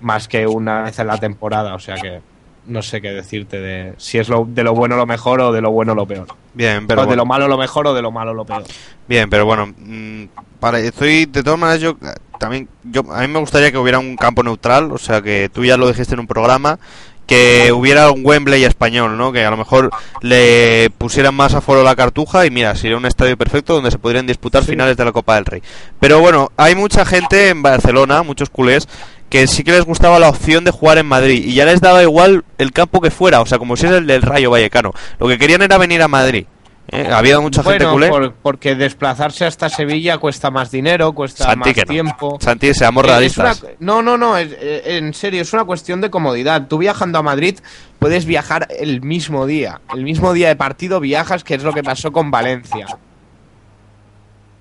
[0.00, 2.20] más que una vez en la temporada, o sea que
[2.66, 5.60] no sé qué decirte de si es lo, de lo bueno lo mejor o de
[5.60, 6.26] lo bueno lo peor.
[6.52, 7.22] Bien, o pero de bueno.
[7.22, 8.64] lo malo lo mejor o de lo malo lo peor.
[9.06, 10.24] Bien, pero bueno, mm,
[10.58, 14.00] para, estoy de todas maneras yo eh, también yo a mí me gustaría que hubiera
[14.00, 16.80] un campo neutral, o sea que tú ya lo dijiste en un programa
[17.28, 19.30] que hubiera un Wembley español, ¿no?
[19.30, 19.90] Que a lo mejor
[20.22, 23.98] le pusieran más aforo a la cartuja y mira, sería un estadio perfecto donde se
[23.98, 24.70] podrían disputar Sí.
[24.70, 25.62] finales de la Copa del Rey.
[26.00, 28.88] Pero bueno, hay mucha gente en Barcelona, muchos culés
[29.28, 32.02] que sí que les gustaba la opción de jugar en Madrid y ya les daba
[32.02, 34.94] igual el campo que fuera, o sea, como si es el del Rayo Vallecano.
[35.20, 36.46] Lo que querían era venir a Madrid.
[36.90, 37.08] ¿Eh?
[37.12, 38.08] Había mucha gente Bueno, culé.
[38.08, 41.86] por- porque desplazarse hasta Sevilla cuesta más dinero, cuesta Santi, más que no.
[41.92, 42.38] tiempo.
[42.40, 43.62] Santi, seamos Eh, realistas.
[43.62, 46.66] una- no, no, no, es- eh, en serio, es una cuestión de comodidad.
[46.68, 47.58] Tú viajando a Madrid
[47.98, 49.80] puedes viajar el mismo día.
[49.94, 52.86] El mismo día de partido viajas, que es lo que pasó con Valencia.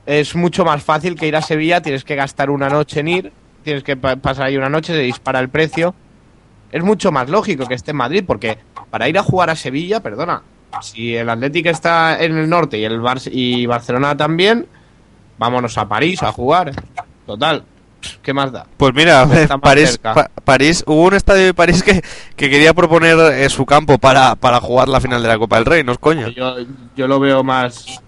[0.06, 3.34] Es mucho más fácil que ir a Sevilla, tienes que gastar una noche en ir,
[3.64, 5.94] tienes que pa- pasar ahí una noche, se dispara el precio.
[6.72, 8.58] Es mucho más lógico que esté en Madrid, porque
[8.90, 10.44] para ir a jugar a Sevilla, perdona,
[10.82, 14.68] si el Atlético está en el norte y el Bar y Barcelona también,
[15.38, 16.72] vámonos a París a jugar.
[17.26, 17.64] Total,
[18.22, 18.66] ¿qué más da?
[18.78, 19.28] Pues mira,
[19.62, 19.98] París.
[19.98, 22.02] Pa- París, hubo un estadio de París que,
[22.36, 25.66] que quería proponer eh, su campo para, para jugar la final de la Copa del
[25.66, 26.30] Rey, no es coño.
[26.30, 26.56] Yo,
[26.96, 28.02] yo lo veo más.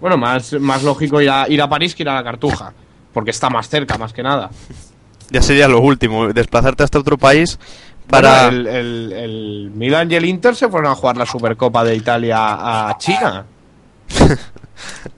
[0.00, 2.72] Bueno, más, más lógico ir a, ir a París que ir a la Cartuja.
[3.12, 4.50] Porque está más cerca, más que nada.
[5.32, 7.56] Ya sería lo último, desplazarte hasta otro país
[8.10, 8.44] para...
[8.44, 11.94] Bueno, el, el, el Milan y el Inter se fueron a jugar la Supercopa de
[11.96, 13.44] Italia a China.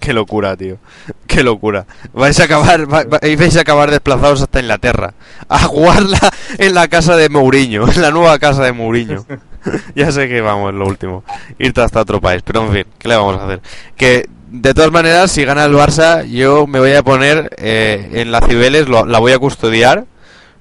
[0.01, 0.79] Qué locura, tío.
[1.27, 1.87] Qué locura.
[2.13, 5.15] Vais a acabar, va- va- vais a acabar desplazados hasta Inglaterra.
[5.49, 6.19] A jugarla
[6.59, 9.25] en la casa de Mourinho, en la nueva casa de Mourinho.
[9.95, 11.23] ya sé que vamos, lo último.
[11.59, 13.61] Irte hasta otro país, pero en fin, ¿qué le vamos a hacer?
[13.97, 18.33] Que de todas maneras, si gana el Barça, yo me voy a poner eh, en
[18.33, 20.05] la Cibeles, lo- la voy a custodiar,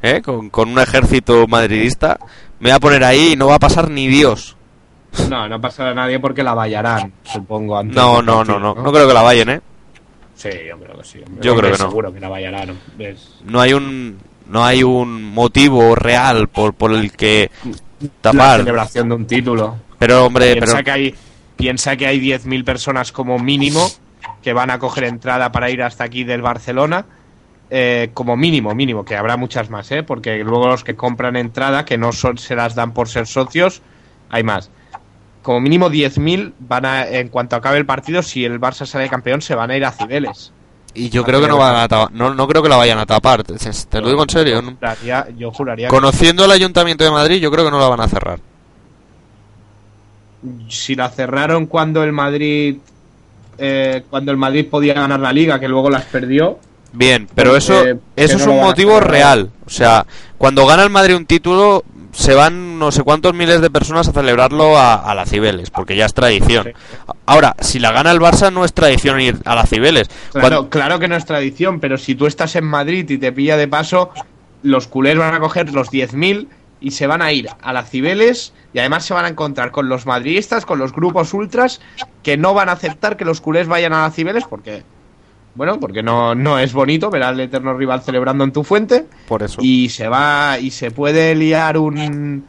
[0.01, 0.21] ¿eh?
[0.21, 2.17] con, con un ejército madridista.
[2.59, 4.55] Me voy a poner ahí y no va a pasar ni Dios.
[5.29, 7.77] No, no pasará a nadie porque la vallarán, supongo.
[7.77, 8.75] antes No, no, no, no.
[8.75, 9.61] No creo que la vayan, ¿eh?
[10.35, 11.19] Sí, yo creo que sí.
[11.25, 11.43] hombre.
[11.43, 11.89] Yo creo que no.
[11.89, 12.79] Seguro que la vallarán.
[13.45, 19.09] No hay un no hay un motivo real por, por el que La tapar celebración
[19.09, 19.77] de un título.
[19.97, 21.15] pero hombre piensa, pero que hay,
[21.55, 23.87] piensa que hay 10.000 personas como mínimo
[24.41, 27.05] que van a coger entrada para ir hasta aquí del Barcelona.
[27.73, 30.03] Eh, como mínimo, mínimo, que habrá muchas más, ¿eh?
[30.03, 33.81] porque luego los que compran entrada, que no son, se las dan por ser socios,
[34.29, 34.69] hay más.
[35.41, 39.41] Como mínimo 10.000 van a, en cuanto acabe el partido, si el Barça sale campeón,
[39.41, 40.53] se van a ir a Cibeles.
[40.93, 43.05] y yo creo que no van a tapar no, no creo que la vayan a
[43.05, 44.61] tapar te, te lo digo en serio
[45.37, 48.09] yo juraría que conociendo el ayuntamiento de Madrid yo creo que no la van a
[48.09, 48.39] cerrar
[50.67, 52.75] si la cerraron cuando el Madrid
[53.57, 56.57] eh, cuando el Madrid podía ganar la liga, que luego las perdió.
[56.93, 57.83] Bien pero eso
[58.15, 59.49] eso es un motivo real.
[59.65, 60.05] O sea
[60.37, 64.11] cuando gana el Madrid un título se van no sé cuántos miles de personas a
[64.11, 66.73] celebrarlo a, a la Cibeles porque ya es tradición.
[67.25, 70.09] Ahora si la gana el Barça no es tradición ir a la Cibeles.
[70.31, 73.31] Claro, Cuando- claro que no es tradición, pero si tú estás en Madrid y te
[73.31, 74.09] pilla de paso,
[74.63, 76.47] los culés van a coger los 10.000
[76.81, 79.87] y se van a ir a las Cibeles y además se van a encontrar con
[79.87, 81.79] los madridistas, con los grupos ultras
[82.23, 84.83] que no van a aceptar que los culés vayan a las Cibeles porque,
[85.55, 89.43] bueno, porque no, no es bonito ver al eterno rival celebrando en tu fuente por
[89.43, 92.45] eso y se va y se puede liar un,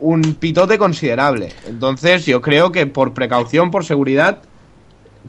[0.00, 1.52] un pitote considerable.
[1.68, 4.38] Entonces yo creo que por precaución, por seguridad,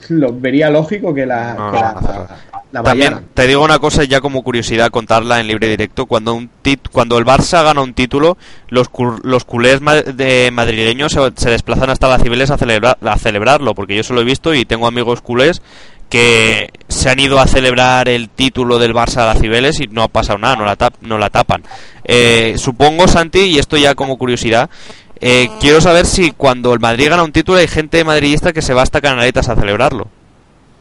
[0.09, 2.27] lo vería lógico que la, No, que la, no, no.
[2.71, 6.05] la También te digo una cosa ya como curiosidad contarla en libre directo.
[6.05, 8.37] Cuando un tit cuando el Barça gana un título,
[8.69, 12.97] los, cul- los culés ma- de madrileños se, se desplazan hasta las Cibeles a, celebra-
[13.01, 15.63] a celebrarlo, porque yo se lo he visto y tengo amigos culés
[16.09, 20.03] que se han ido a celebrar el título del Barça a las Cibeles y no
[20.03, 21.63] ha pasado nada, no la, tap- no la tapan.
[22.03, 24.69] Eh, supongo, Santi, y esto ya como curiosidad,
[25.19, 28.73] eh, quiero saber si cuando el Madrid gana un título hay gente madridista que se
[28.73, 30.07] va hasta Canaletas a celebrarlo.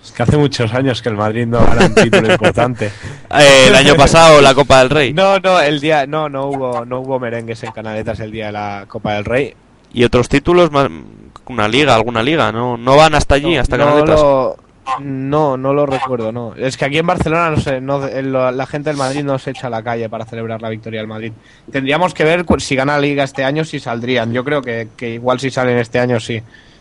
[0.05, 2.93] Es que hace muchos años que el Madrid no gana un título importante.
[3.39, 5.13] Eh, el año pasado la Copa del Rey.
[5.13, 8.53] No, no, el día, no, no hubo, no hubo merengues en Canaletas el día de
[8.53, 9.53] la Copa del Rey.
[9.93, 10.89] y otros títulos más
[11.49, 14.57] una liga alguna liga no no van hasta allí hasta no Canaletas lo,
[15.01, 16.55] no, no lo recuerdo, no.
[16.57, 17.99] Es que aquí en Barcelona no sé, no,
[18.51, 21.09] la gente del Madrid no se echa a la calle para celebrar la victoria del
[21.09, 21.33] Madrid.
[21.71, 24.33] Tendríamos que ver si gana la liga este año si saldrían.
[24.33, 26.41] Yo creo que, que igual si salen este año sí.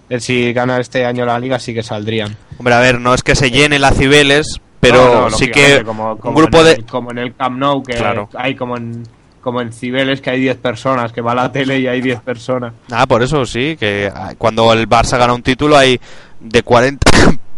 [0.10, 2.36] Eh, Si gana este año la liga sí que saldrían.
[2.60, 5.84] hombre a ver no es que se llene la Cibeles pero No, no, sí que
[5.84, 8.30] como, un grupo en de el- como en el Camp Nou que Claro.
[8.36, 9.02] hay como en
[9.42, 12.20] como en Cibeles que hay 10 personas, que va a la tele y hay 10
[12.22, 12.74] personas.
[12.92, 16.00] ah por eso sí que ah, cuando el Barça gana un título hay
[16.40, 17.00] de 40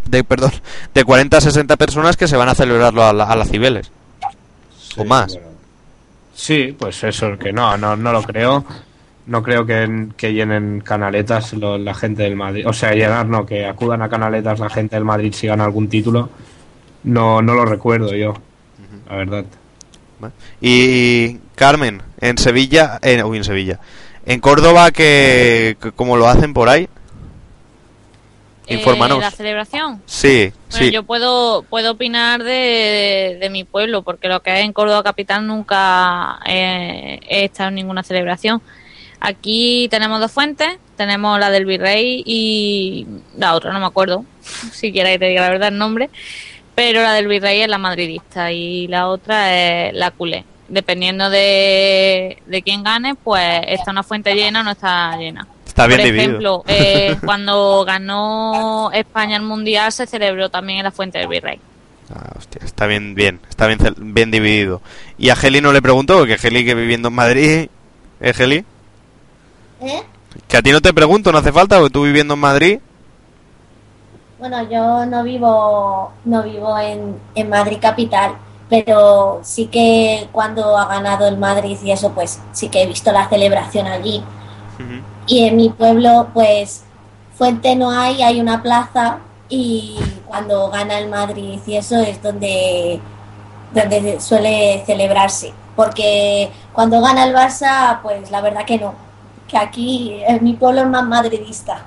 [0.10, 0.52] de perdón
[0.94, 3.92] de 40 a 60 personas que se van a celebrarlo a la, a las Cibeles
[4.98, 5.48] o más bueno.
[6.34, 8.64] Sí, pues eso, que no, no, no lo creo.
[9.26, 12.66] No creo que, que llenen canaletas lo- la gente del Madrid.
[12.68, 15.90] O sea, llenar, no, que acudan a canaletas la gente del Madrid si gana algún
[15.90, 16.30] título.
[17.04, 18.36] No, no lo recuerdo yo,
[19.10, 19.46] la verdad.
[20.62, 23.80] y Carmen en Sevilla en, uy, en Sevilla
[24.26, 26.90] en Córdoba que, que como lo hacen por ahí
[28.68, 29.18] Infórmanos.
[29.18, 30.02] Eh, la celebración.
[30.06, 34.66] sí Bueno, sí yo puedo, puedo opinar de, de mi pueblo, porque lo que es
[34.66, 38.62] en Córdoba Capital nunca he, he estado en ninguna celebración.
[39.20, 43.08] Aquí tenemos dos fuentes, tenemos la del Virrey y
[43.38, 44.26] la otra, no me acuerdo,
[44.74, 46.10] si quiera que te diga la verdad el nombre,
[46.76, 50.46] pero la del Virrey es la madridista y la otra es la culé.
[50.68, 55.48] Dependiendo de, de quién gane, pues está una fuente llena o no está llena.
[55.78, 60.92] Está bien Por ejemplo, eh, cuando ganó España el Mundial se celebró también en la
[60.92, 61.60] Fuente del Virrey.
[62.14, 64.82] Ah, hostia, está bien, bien, está bien, bien dividido.
[65.18, 67.70] Y a Geli no le preguntó, porque Geli que viviendo en Madrid,
[68.22, 68.66] ¿eh, Geli?
[69.82, 70.04] ¿Eh?
[70.48, 72.80] Que a ti no te pregunto, no hace falta, porque tú viviendo en Madrid,
[74.40, 78.34] Bueno, yo no vivo, no vivo en, en Madrid capital,
[78.70, 83.12] pero sí que cuando ha ganado el Madrid y eso, pues sí que he visto
[83.12, 84.24] la celebración allí.
[85.28, 86.84] Y en mi pueblo, pues
[87.38, 89.20] fuente no hay, hay una plaza
[89.50, 93.00] y cuando gana el Madrid y eso es donde,
[93.74, 95.54] donde suele celebrarse.
[95.76, 98.96] Porque cuando gana el Barça, pues la verdad que no.
[99.48, 101.86] Que aquí en mi pueblo es más madridista.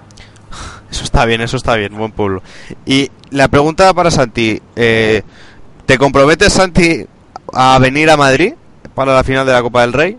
[0.90, 2.42] eso está bien, eso está bien, buen pueblo.
[2.86, 5.22] Y la pregunta para Santi, eh,
[5.86, 7.04] ¿te comprometes, Santi,
[7.52, 8.54] a venir a Madrid
[8.94, 10.16] para la final de la Copa del Rey?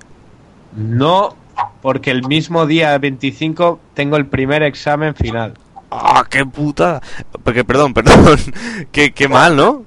[0.73, 1.35] No,
[1.81, 5.53] porque el mismo día 25 tengo el primer examen final.
[5.89, 7.01] ¡Ah, qué puta!
[7.43, 8.37] Porque, perdón, perdón,
[8.91, 9.83] qué, qué mal, ¿no?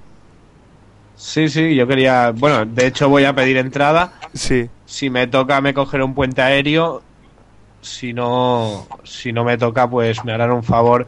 [1.17, 2.33] Sí, sí, yo quería.
[2.33, 4.13] Bueno, de hecho voy a pedir entrada.
[4.35, 4.69] Sí.
[4.85, 7.03] Si me toca, me cogeré un puente aéreo.
[7.81, 11.07] Si no, si no me toca, pues me harán un favor.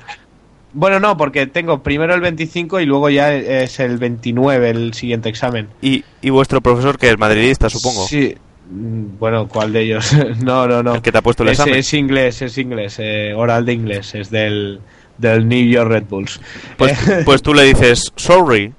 [0.72, 5.28] Bueno, no, porque tengo primero el 25 y luego ya es el 29 el siguiente
[5.28, 5.68] examen.
[5.80, 8.06] Y, y vuestro profesor, que es madridista, supongo.
[8.06, 8.36] Sí.
[8.70, 10.12] Mm, Bueno, ¿cuál de ellos?
[10.42, 10.96] no, no, no.
[10.96, 11.78] El que te ha puesto el es, examen.
[11.78, 14.80] es inglés, es inglés, eh, oral de inglés, es del,
[15.18, 16.40] del New York Red Bulls.
[16.76, 18.72] Pues, Eh, pues tú le dices, sorry,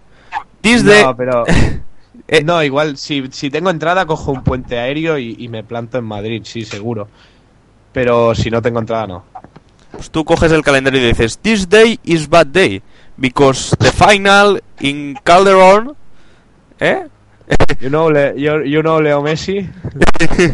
[0.62, 1.46] this no, pero
[2.30, 5.98] Eh, no, igual si, si tengo entrada cojo un puente aéreo y, y me planto
[5.98, 7.08] en Madrid, sí, seguro.
[7.94, 9.24] Pero si no tengo entrada, no.
[9.92, 12.82] Pues tú coges el calendario y dices, this day is bad day,
[13.16, 15.96] because the final in Calderon...
[16.82, 17.08] ¿Eh?
[17.80, 19.68] You know, you, you know Leo Messi?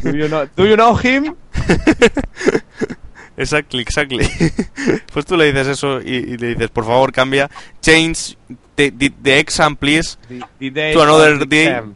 [0.03, 1.35] Do you know, do you know him?
[3.35, 4.27] Exactly, exactly.
[5.13, 7.49] pues tú le dices eso y, y le dices, por favor, cambia,
[7.81, 8.37] change
[8.75, 10.17] the, the, the exam, please.
[10.59, 11.65] The, day To another day.
[11.65, 11.95] exam.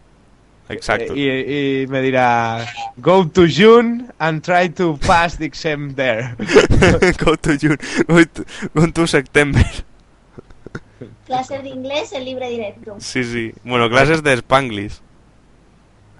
[0.69, 1.13] Exacto.
[1.15, 2.65] Eh, Y, y me dirá,
[2.97, 6.35] go to June and try to pass the exam there.
[7.23, 7.77] go to June,
[8.07, 9.63] go to, go to September.
[11.27, 12.95] Clases de inglés en libre directo.
[12.99, 13.51] Sí, sí.
[13.63, 14.99] Bueno, clases de Spanglish.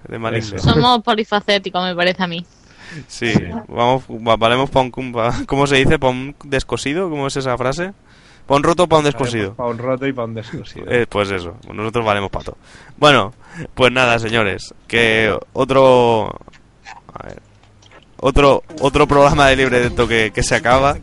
[0.06, 0.62] De mal inglés.
[0.62, 2.44] Somos polifacéticos, me parece a mí.
[3.06, 3.32] Sí,
[3.68, 5.98] vamos, va- valemos pa' un, cum- pa- ¿cómo se dice?
[5.98, 7.10] ¿Pa' un descosido?
[7.10, 7.92] ¿Cómo es esa frase?
[8.46, 9.54] ¿Pa' un roto o pa' un descosido?
[9.54, 10.86] Para un roto y para un descosido.
[10.90, 12.56] Eh, pues eso, nosotros valemos pato.
[12.96, 13.34] Bueno,
[13.74, 16.28] pues nada, señores, que otro...
[17.12, 17.42] a ver,
[18.20, 20.96] otro, otro programa de libre de que, que se acaba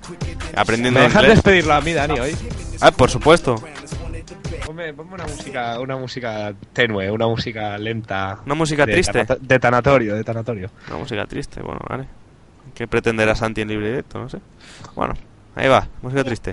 [0.55, 1.35] aprendiendo ¿Me dejas inglés.
[1.37, 2.35] despedirlo a mí, Dani, hoy?
[2.81, 3.55] Ah, por supuesto.
[4.65, 8.39] Ponme, ponme una música, una música tenue, una música lenta.
[8.45, 9.25] Una música de triste.
[9.39, 10.69] de tanatorio, de tanatorio.
[10.87, 12.07] Una música triste, bueno, vale.
[12.73, 14.19] ¿Qué pretenderá Santi en libre directo?
[14.19, 14.39] No sé.
[14.95, 15.13] Bueno,
[15.55, 16.51] ahí va, música triste.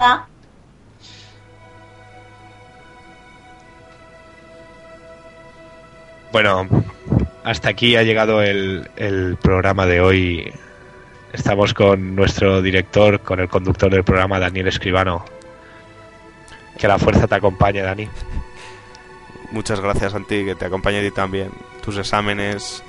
[6.33, 6.67] Bueno,
[7.45, 10.53] hasta aquí ha llegado el, el programa de hoy.
[11.33, 15.25] Estamos con nuestro director, con el conductor del programa, Daniel Escribano.
[16.79, 18.09] Que la fuerza te acompañe, Dani.
[19.51, 21.51] Muchas gracias, Santi, que te acompañe a ti también.
[21.85, 22.83] Tus exámenes,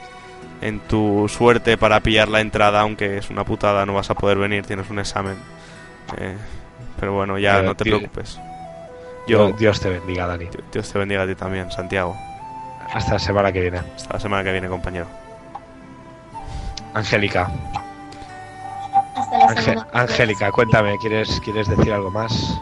[0.62, 4.38] en tu suerte para pillar la entrada, aunque es una putada, no vas a poder
[4.38, 5.36] venir, tienes un examen.
[6.18, 6.38] Eh,
[7.00, 8.40] pero bueno, ya Pero, no te preocupes.
[9.28, 10.48] Yo, Dios, Dios te bendiga, Dani.
[10.72, 12.16] Dios te bendiga a ti también, Santiago.
[12.94, 13.80] Hasta la semana que viene.
[13.96, 15.08] Hasta la semana que viene, compañero.
[16.94, 17.50] Angélica,
[19.16, 19.88] hasta la Ange- semana.
[19.94, 22.62] Angélica, cuéntame, ¿quieres, ¿quieres decir algo más?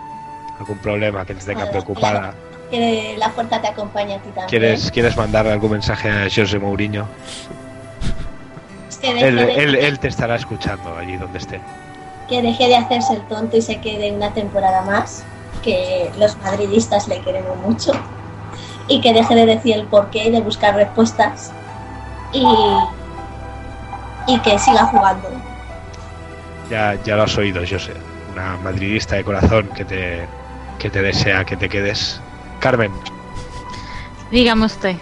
[0.62, 2.34] ¿Algún problema que te tenga Hola, preocupada?
[2.70, 4.47] Que la fuerza te acompañe a ti también.
[4.47, 7.07] ¿Quieres, ¿Quieres mandar algún mensaje a José Mourinho?
[8.88, 11.59] Es que deje, Él, de, él, él te estará escuchando allí donde esté.
[12.30, 15.24] que deje de hacerse el tonto y se quede una temporada más.
[15.64, 17.91] Que los madridistas le queremos mucho.
[18.88, 21.51] Y que deje de decir el porqué y de buscar respuestas.
[22.34, 22.45] Y,
[24.28, 25.28] y que siga jugando.
[26.70, 27.93] Ya, ya lo has oído, José.
[28.34, 30.26] Una madridista de corazón que te,
[30.82, 32.20] que te desea que te quedes.
[32.60, 32.92] Carmen,
[34.32, 34.96] Dígame usted.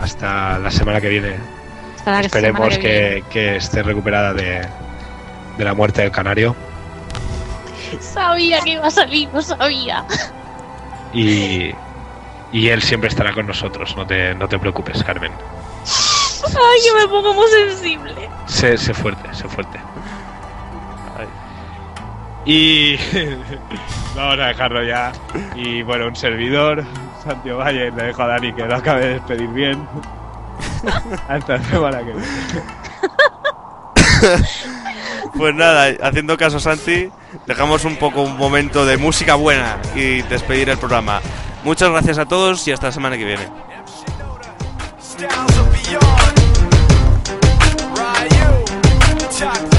[0.00, 1.36] hasta la semana que viene.
[1.98, 4.66] Hasta la Esperemos semana que, que esté recuperada de,
[5.58, 6.56] de la muerte del canario.
[7.90, 8.02] viene.
[8.02, 10.04] Sabía que iba a salir, no sabía.
[11.12, 11.72] Y,
[12.52, 13.94] y él siempre estará con nosotros.
[13.96, 15.32] No te, no te preocupes, Carmen.
[16.44, 18.30] Ay, que me pongo muy sensible.
[18.46, 19.78] Sé, sé fuerte, sé fuerte.
[22.44, 22.96] Y
[24.16, 25.12] vamos a dejarlo ya.
[25.54, 26.84] Y bueno, un servidor,
[27.22, 29.86] Santiago Valle, le dejo a Dani que lo acabe de despedir bien.
[31.28, 32.26] Hasta la semana que viene.
[35.34, 37.08] Pues nada, haciendo caso a Santi,
[37.46, 41.22] dejamos un poco un momento de música buena y despedir el programa.
[41.64, 43.48] Muchas gracias a todos y hasta la semana que viene.
[49.42, 49.71] styles